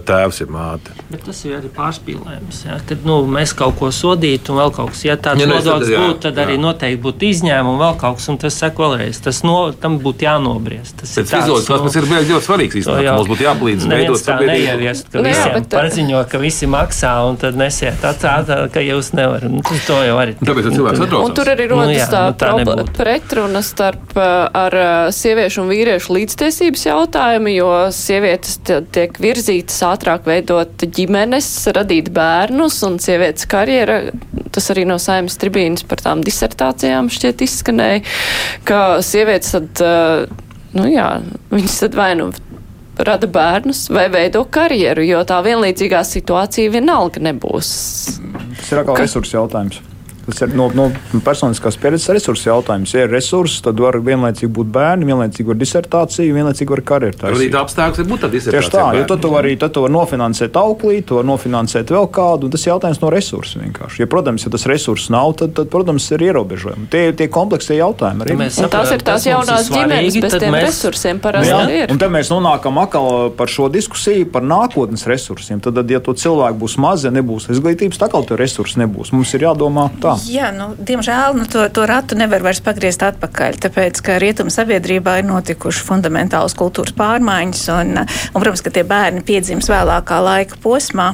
[0.07, 0.95] tēvs ja māte.
[1.11, 2.61] Bet tas ir arī pārspīlējums.
[2.65, 2.79] Ja?
[2.89, 6.19] Kad nu, mēs kaut ko sodītu, un vēl kaut kas, ja tāds ja, tad, būtu,
[6.25, 6.45] tad jā.
[6.47, 9.21] arī noteikti būtu izņēmumi, vēl kaut kas, un tas seko vēlreiz.
[9.25, 10.97] Tas no, tam būtu jānobriest.
[11.01, 12.79] Tas ir tāds, nu, tas ir ļoti svarīgs.
[12.81, 14.65] Īstenībā, mums būtu jāpalīdz veidot sabiedrību.
[14.65, 19.51] Neieviest, ka visiem bet, paziņo, ka visi maksā, un tad nesiet atsāta, ka jūs nevarat.
[19.51, 20.35] Nu, to jau arī.
[20.41, 21.29] Tāpēc cilvēks atrodas.
[21.29, 22.95] Un tur arī rodas nu, jā, tā nu, nebūtu.
[22.97, 24.77] pretruna starp ar
[25.15, 32.97] sieviešu un vīriešu līdztiesības jautājumu, jo sievietes tiek virzītas ātrāk veidot ģimenes, radīt bērnus, un
[33.03, 34.01] sievietes karjera,
[34.55, 38.03] tas arī no saimnes tribīnas par tām disertācijām šķiet izskanēja,
[38.67, 40.45] ka sievietes tad, uh,
[40.77, 41.09] nu jā,
[41.53, 42.31] viņas tad vai nu
[42.95, 47.73] rada bērnus vai veido karjeru, jo tā vienlīdzīgā situācija vienalga nebūs.
[48.61, 49.03] Tas ir atkal Ka...
[49.03, 49.81] resursu jautājums.
[50.25, 50.87] Tas ir no, no
[51.25, 52.93] personiskās pieredzes resursu jautājums.
[52.95, 57.19] Ja ir resursi, tad var vienlaicīgi būt bērni, vienlaicīgi var disertācija, vienlaicīgi var karjeru.
[57.29, 58.63] Radīt apstākļus, var būt tāda disertācija.
[58.63, 62.09] Tieši tā, jo tad tu vari, tad tu vari nofinansēt auklī, tu vari nofinansēt vēl
[62.15, 64.01] kādu, un tas ir jautājums no resursu vienkārši.
[64.01, 66.89] Ja, protams, ja tas resurss nav, tad, tad protams, ir ierobežojumi.
[66.89, 68.25] Tie ir tie kompleksie jautājumi.
[68.25, 68.39] Arī.
[68.41, 70.67] Mēs saprāt, tās ir tās jaunās ģimenes bez tiem mēs...
[70.71, 71.93] resursiem parasti jā, ir.
[71.93, 75.61] Un tad mēs nonākam atkal par šo diskusiju par nākotnes resursiem.
[75.63, 79.11] Tad, ja to cilvēku būs maz, ja nebūs izglītības, tad atkal to resursu nebūs.
[79.15, 80.14] Mums ir jādomā tā.
[80.29, 85.19] Jā, nu, diemžēl nu, to, to ratu nevar vairs pagriezt atpakaļ, tāpēc, ka rietumu sabiedrībā
[85.19, 91.13] ir notikušas fundamentālas kultūras pārmaiņas, un, un protams, ka tie bērni piedzims vēlākā laika posmā.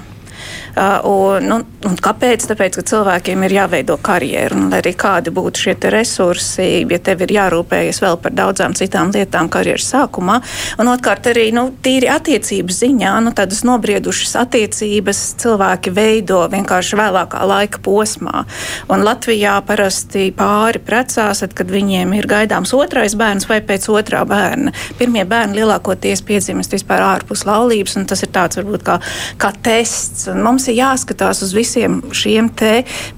[0.71, 2.45] Uh, un, un, un kāpēc?
[2.47, 7.33] Tāpēc, ka cilvēkiem ir jāveido karjeru, un arī kādi būtu šie resursi, ja tev ir
[7.35, 10.37] jārūpējas vēl par daudzām citām lietām karjeras sākumā.
[10.79, 17.43] Un otrkārt, arī nu, tīri attiecības ziņā, nu, tādas nobriedušas attiecības cilvēki veido vienkārši vēlākā
[17.51, 18.45] laika posmā.
[18.91, 24.71] Un Latvijā parasti pāri precās, kad viņiem ir gaidāms otrais bērns vai pēc otrā bērna.
[24.99, 28.97] Pirmie bērni lielākoties piedzimst vispār ārpus laulības, un tas ir tāds varbūt kā,
[29.41, 30.29] kā tests.
[30.31, 32.51] Un mums ir jāskatās uz visiem šiem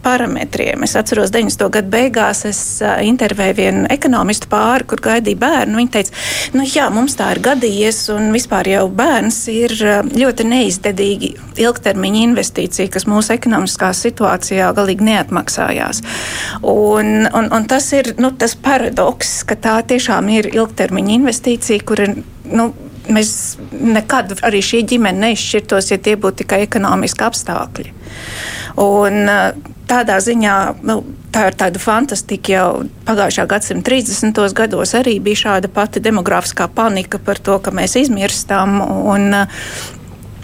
[0.04, 0.84] parametriem.
[0.86, 1.68] Es atceros, 90.
[1.74, 5.76] gadu beigās es intervēju vienu ekonomistu pāri, kur gaidīja bērnu.
[5.82, 6.14] Viņa teica,
[6.56, 9.76] nu jā, mums tā ir gadījies, un vispār jau bērns ir
[10.14, 11.34] ļoti neizdevīgi
[11.66, 16.04] ilgtermiņa investīcija, kas mūsu ekonomiskā situācijā galīgi neatmaksājās.
[16.62, 22.08] Un, un, un tas ir nu, tas paradoks, ka tā tiešām ir ilgtermiņa investīcija, kur
[22.08, 22.16] ir.
[22.54, 22.72] Nu,
[23.12, 27.92] mēs nekad arī šī ģimene neizšķirtos, ja tie būtu tikai ekonomiski apstākļi.
[28.84, 29.54] Un, eh,
[29.88, 32.52] tādā ziņā nu, tā ir tāda fantastika.
[32.54, 32.68] Jau
[33.08, 34.54] pagājušā gadsimta 30.
[34.58, 38.82] gados arī bija šāda pati demogrāfiskā panika par to, ka mēs izmirstam.
[38.82, 39.34] Un,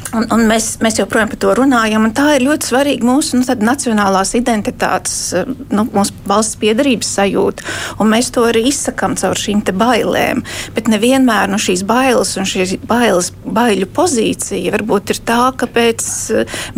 [0.10, 2.08] Un, un mēs, mēs joprojām par to runājam.
[2.18, 5.18] Tā ir ļoti svarīga mūsu nu, nacionālās identitātes,
[5.70, 7.66] nu, mūsu valsts piedarības sajūta.
[8.10, 10.42] Mēs to arī izsakām caur šīm bailēm.
[10.74, 16.10] Bet nevienmēr no šīs bailes un šīs bailes, baiļu pozīcija varbūt ir tā, kāpēc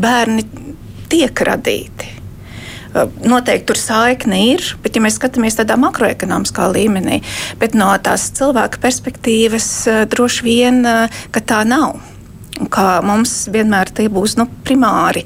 [0.02, 0.48] bērni
[1.12, 2.18] tiek radīti.
[3.24, 7.22] Noteikti tur saikne ir, bet, ja mēs skatāmies tādā makroekonomiskā līmenī,
[7.62, 9.70] bet no tās cilvēka perspektīvas
[10.12, 10.84] droši vien
[11.32, 12.02] tā nav
[12.74, 15.24] ka mums vienmēr tie būs nu, primāri.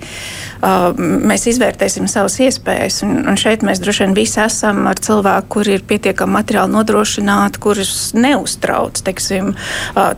[0.62, 5.70] Mēs izvērtēsim savas iespējas, un, un šeit mēs droši vien visi esam ar cilvēku, kur
[5.70, 9.54] ir pietiekami materiāli nodrošināti, kurus neuztrauc teiksim,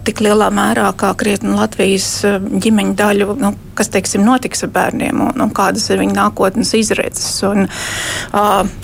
[0.08, 2.10] tik lielā mērā kā krietni Latvijas
[2.48, 7.30] ģimeņu daļu, nu, kas teiksim, notiks ar bērniem un, un kādas ir viņu nākotnes izredzes.
[7.48, 7.68] Un,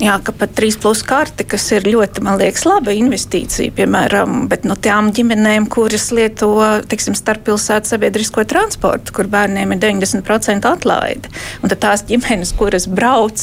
[0.01, 4.67] jā, ka pat 3 plus karte, kas ir ļoti, man liekas, laba investīcija, piemēram, bet
[4.69, 6.51] no tām ģimenēm, kuras lieto
[6.89, 11.31] teiksim, starppilsētu sabiedrisko transportu, kur bērniem ir 90% atlaide.
[11.63, 13.41] Un tās ģimenes, kuras brauc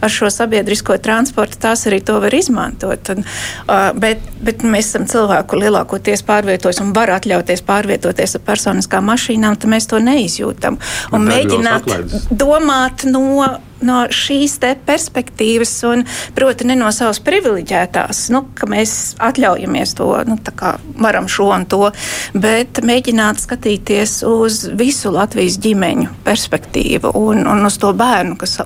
[0.00, 3.12] ar šo sabiedrisko transportu, tās arī to var izmantot.
[3.14, 8.46] Un, uh, bet, bet mēs esam cilvēki, kur lielākoties pārvietojas un var atļauties pārvietoties ar
[8.46, 10.78] personiskām mašīnām, tad mēs to neizjūtam.
[11.16, 11.90] Un mēģināt
[12.30, 16.04] domāt no no šīs perspektīvas, un
[16.36, 21.66] proti, ne no savas privileģētās, nu, ka mēs atļaujamies to, nu, kā varam šo un
[21.70, 21.90] to,
[22.34, 28.60] bet mēģināt skatīties uz visu Latvijas ģimeņu perspektīvu un, un uz to bērnu, kas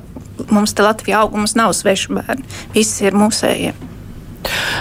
[0.50, 3.74] mums te Latvijā aug, mums nav sveši bērni, visi ir mūsējie.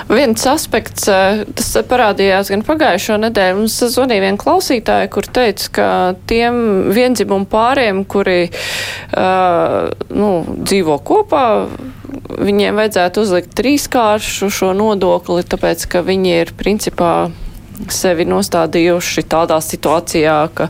[0.09, 3.59] Viens aspekts, eh, tas parādījās gan pagājušo nedēļu.
[3.63, 5.88] Mums zvanīja viena klausītāja, kur teica, ka
[6.30, 10.30] tiem viendzimumu pāriem, kuri uh, nu,
[10.63, 11.45] dzīvo kopā,
[12.34, 17.13] viņiem vajadzētu uzlikt trīskāršu šo nodokli, tāpēc, ka viņi ir principā
[17.93, 20.67] sevi nostādījuši tādā situācijā, ka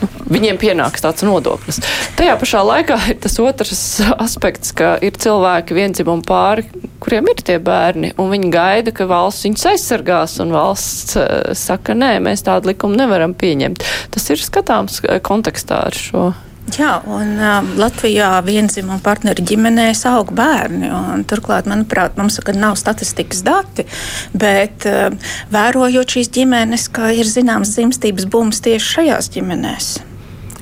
[0.00, 1.80] nu, viņiem pienāks tāds nodoklis.
[2.18, 3.84] Tajā pašā laikā ir tas otrs
[4.16, 6.66] aspekts, ka ir cilvēki viendzimumu pāri,
[7.00, 11.96] kuriem ir tie bērni, un viņi gaida, ka valsts viņus aizsargās, un valsts uh, saka,
[11.96, 13.84] nē, mēs tādu likumu nevaram pieņemt.
[14.14, 16.30] Tas ir skatāms eh, kontekstā ar šo.
[16.70, 20.90] Jā, un uh, Latvijā vienzimuma partneru ģimenēs aug bērni.
[21.30, 23.86] Turklāt, manuprāt, mums nav statistikas dati,
[24.36, 25.08] bet uh,
[25.50, 29.90] vērojot šīs ģimenes, ka ir zināms dzimstības bums tieši šajās ģimenēs.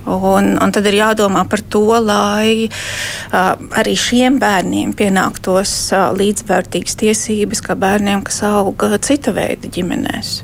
[0.08, 6.96] Un, un tad ir jādomā par to, lai uh, arī šiem bērniem pienāktos uh, līdzvērtīgas
[7.02, 10.38] tiesības kā bērniem, kas aug cita veida ģimenēs.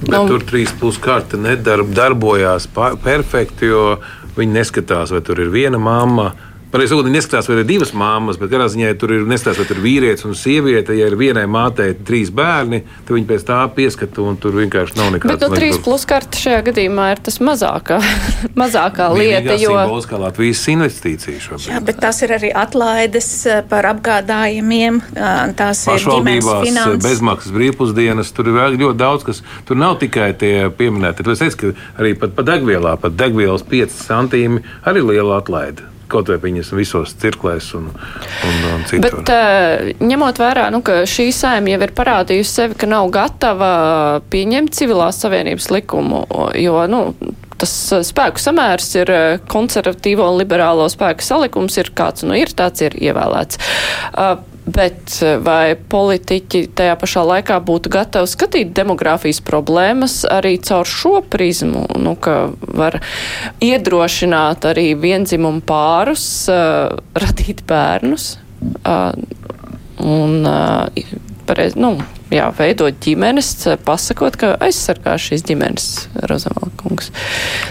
[0.00, 2.68] Bet nu, tur trīs plus karte nedarbojās
[3.04, 3.98] perfekti, jo
[4.36, 6.30] viņi neskatās, vai tur ir viena mamma
[6.70, 9.80] Pareizi sakot, neskatās, vai ir divas māmas, bet katrā ziņā tur ir neskatās, vai ir
[9.82, 10.94] vīrietis un sieviete.
[10.94, 15.08] Ja ir vienai mātei trīs bērni, tad viņi pēc tā pieskata un tur vienkārši nav
[15.16, 15.34] nekāda.
[15.34, 17.98] Bet no trīs plus karta šajā gadījumā ir tas mazākā,
[18.62, 19.74] mazākā lieta, jo.
[19.74, 21.72] Simboliskā Latvijas investīcija šobrīd.
[21.74, 25.02] Jā, bet tas ir arī atlaides eh, par apgādājumiem.
[25.10, 27.04] eh, Tās ir ģimenes Pašvaldībās finanses.
[27.10, 31.24] bezmaksas brīvpusdienas, tur ir ļoti daudz, kas tur nav tikai tie pieminēti.
[31.26, 35.89] Tad es teicu, ka arī pat pa degvielā, pat degvielas 5 centīmi arī liela atlaide.
[36.10, 39.20] Kaut vai viņas visos cirklēs un, un, un citur.
[39.20, 43.72] Bet eh, ņemot vērā, nu, ka šī saima jau ir parādījusi sevi, ka nav gatava
[44.32, 46.24] pieņemt civilās savienības likumu,
[46.58, 47.02] jo, nu,
[47.60, 47.74] tas
[48.08, 49.12] spēku samērs ir
[49.50, 53.60] konservatīvo un liberālo spēku salikums, ir kāds nu ir, tāds ir ievēlēts.
[54.14, 54.38] Uh,
[54.68, 61.86] Bet vai politiķi tajā pašā laikā būtu gatavi skatīt demogrāfijas problēmas arī caur šo prizmu,
[61.96, 62.98] nu, ka var
[63.64, 68.34] iedrošināt arī vienzimumu pārus, uh, radīt bērnus
[68.84, 69.16] uh,
[70.04, 71.04] un uh,
[71.48, 71.94] pareiz, nu,
[72.30, 73.54] jā, veidot ģimenes,
[73.86, 75.88] pasakot, ka aizsargā šīs ģimenes
[76.30, 77.10] Rozavalkungs.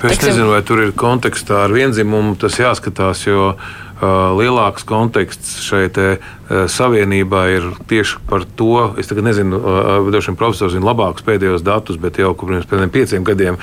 [0.10, 5.88] Es nezinu, vai tur ir kontekstā ar vienzimumu tas jāskatās, jo uh, lielāks konteksts šai
[5.95, 8.93] te, uh, savienībā ir tieši par to.
[9.02, 13.28] Es tagad nezinu, uh, droši vien profesors zina labākus pēdējos datus, bet jau pirms pieciem
[13.28, 13.60] gadiem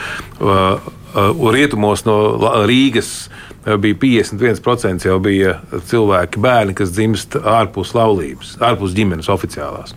[1.52, 2.16] rietumos no
[2.68, 3.28] Rīgas
[3.80, 5.56] bija 51% jau bija
[5.88, 9.96] cilvēki, bērni, kas dzimst ārpus laulības, ārpus ģimenes oficiālās.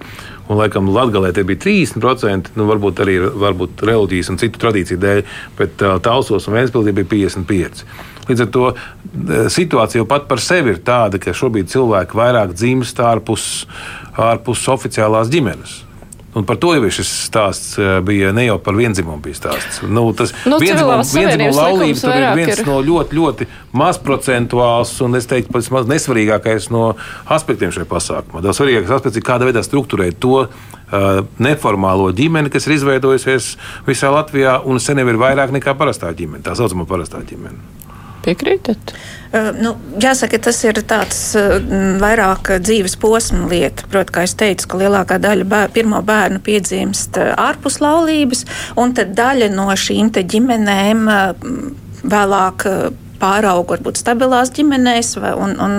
[0.50, 5.22] Un, laikam, Latvijā tie bija 30%, nu, varbūt arī varbūt reliģijas un citu tradīciju dēļ,
[5.60, 7.86] bet Tausos un Vēnspilsī bija 55%.
[8.30, 8.78] Līdz ar to uh,
[9.52, 13.46] situācija jau pat par sevi ir tāda, ka šobrīd cilvēki vairāk dzimst ārpus,
[14.16, 15.80] ārpus oficiālās ģimenes.
[16.38, 17.72] Un par to jau ir šis stāsts.
[17.82, 19.80] uh, Bija ne jau par vienzimumu bija stāsts.
[19.90, 21.02] Nu, tas Nu, vienzimumu,
[21.58, 22.68] laulība tur ir viens ir.
[22.70, 23.48] no ļoti, ļoti
[23.82, 26.92] mazprocentuāls un es teiktu, pats maz nesvarīgākais no
[27.34, 28.44] aspektiem šajā pasākumā.
[28.46, 33.52] Tas svarīgākais aspekts ir, kādā veidā struktūrēt to uh, neformālo ģimeni, kas ir izveidojusies
[33.90, 37.79] visā Latvijā, un sen jau ir vairāk nekā parastā ģimene, tā saucamā parastā ģimene.
[38.26, 38.94] Piekrītat?
[38.94, 39.20] Uh,
[39.62, 41.60] Nu, jāsaka, tas ir tāds uh,
[42.02, 43.86] vairāk dzīves posma lieta.
[43.92, 48.42] Protams, kā jau teicu, ka lielākā daļa bēr, pirmo bērnu piedzimst uh, ārpus laulības,
[48.82, 51.06] un daļa no šīm ģimenēm
[52.10, 52.66] vēlāk.
[53.20, 55.78] Pārauga varbūt stabilās ģimenēs, vai, un, un,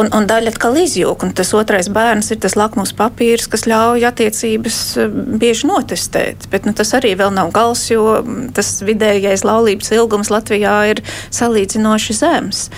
[0.00, 1.26] un, un daļa atkal izjūg.
[1.26, 6.48] Un tas otrais bērns ir tas lakmus papīrs, kas ļauj attiecības uh, bieži notestēt.
[6.52, 8.20] Bet nu, tas arī vēl nav gals, jo
[8.56, 11.04] tas vidējais laulības ilgums Latvijā ir
[11.34, 12.68] salīdzinoši zems.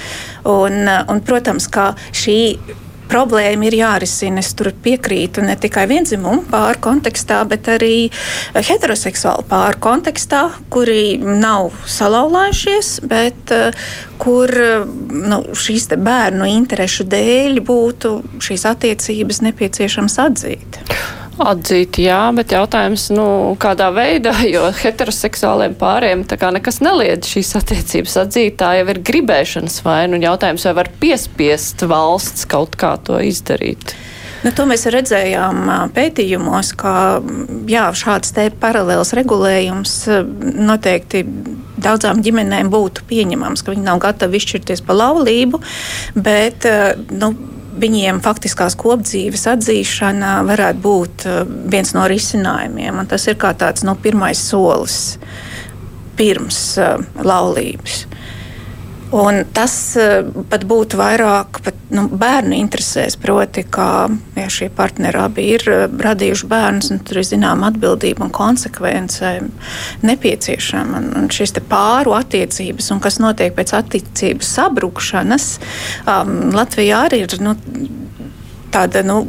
[0.45, 2.39] Un, uh, un, protams, ka šī
[3.11, 4.43] problēma ir jārisina.
[4.43, 8.09] Es tur piekrītu ne tikai vienzimumu pāri kontekstā, bet arī
[8.55, 10.43] heteroseksuālu pāri kontekstā,
[10.73, 13.87] kuri nav salauzājušies, bet uh,
[14.23, 20.81] kur uh, nu, šīs bērnu interešu dēļ būtu šīs attiecības nepieciešams atzīt.
[21.37, 23.27] Atzīt, jā, bet jautājums, nu,
[23.61, 29.03] kādā veidā, jo heteroseksuāliem pāriem tā kā nekas neliedz šīs attiecības atzīt, tā jau ir
[29.05, 33.93] gribēšanas vaina, un jautājums, vai var piespiest valsts kaut kā to izdarīt.
[34.45, 36.93] Nu, to mēs redzējām pētījumos, ka
[37.69, 39.95] jā, šāds te paralēls regulējums
[40.41, 41.25] noteikti
[41.83, 45.61] daudzām ģimenēm būtu pieņemams, ka viņi nav gatavi izšķirties par laulību,
[46.17, 46.69] bet
[47.13, 47.33] nu,
[47.81, 51.37] viņiem faktiskās kopdzīves atzīšana varētu būt ā,
[51.73, 53.03] viens no risinājumiem.
[53.11, 55.17] Tas ir kā tāds no pirmais solis
[56.17, 56.95] pirms ā,
[57.27, 58.06] laulības.
[59.15, 65.21] Un tas uh, pat būtu vairāk pat, nu, bērnu interesēs, proti, ka ja šie partneri
[65.23, 69.31] abi ir uh, radījuši bērnus, un tur ir zināma atbildība un konsekvence
[70.03, 70.99] nepieciešama.
[70.99, 75.49] Un, un šīs pāru attiecības, un kas notiek pēc attiecības sabrukšanas,
[76.03, 77.55] um, Latvijā arī ir nu,
[78.75, 79.07] tāda.
[79.07, 79.23] Nu,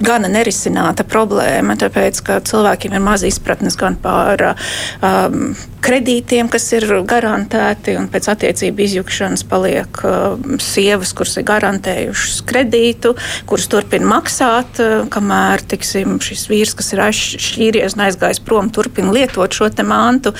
[0.00, 5.52] Gana nerisināta problēma, tāpēc ka cilvēkiem ir maz izpratnes gan par um,
[5.84, 13.12] kredītiem, kas ir garantēti, un pēc attiecību izjukšanas paliek um, sievas, kuras ir garantējušas kredītu,
[13.50, 19.12] kuras turpina maksāt, uh, kamēr tiksim, šis vīrs, kas ir šķīries un aizgājis prom, turpina
[19.16, 20.32] lietot šo mantu.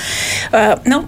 [0.51, 1.05] Uh, nu,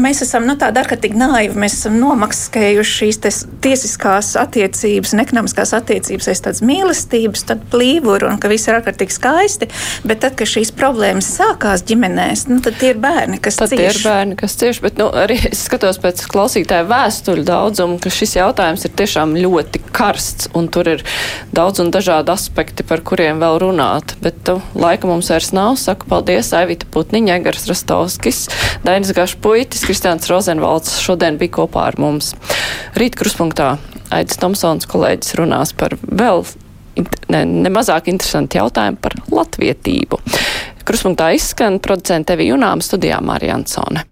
[0.00, 3.20] mēs esam nu, tādi ārkārtīgi naivi, mēs esam nomaskējuši šīs
[3.64, 9.68] tiesiskās attiecības ekonomiskās attiecības aiz tādas mīlestības, tad plīvuru un ka viss ir ārkārtīgi skaisti,
[10.08, 13.88] bet tad, kad šīs problēmas sākās ģimenēs, nu, tad tie ir bērni, kas Tad tie
[13.88, 14.06] ir cieš.
[14.06, 18.86] bērni, kas cieši, bet nu, arī es skatos pēc klausītāja vēstuļu daudzumu, ka šis jautājums
[18.86, 21.04] ir tiešām ļoti karsts, un tur ir
[21.54, 24.14] daudz un dažādi aspekti, par kuriem vēl runāt.
[24.22, 25.76] Bet tu, laika mums vairs nav.
[25.80, 28.44] Saku paldies Aivita Putniņa, Egars Rastovskis,
[28.86, 32.34] Dainis Gašpuitis, Kristiāns Rozenvalds šodien bija kopā ar mums.
[32.98, 33.78] Rīt kruspunktā
[34.12, 36.44] Aits Tomsons kolēģis runās par vēl
[37.32, 40.20] ne, nemazāk interesantu jautājumu par latvietību.
[40.88, 44.04] Kruspunktā izskan producenta Tevi Junām studijā Mārija Ansone.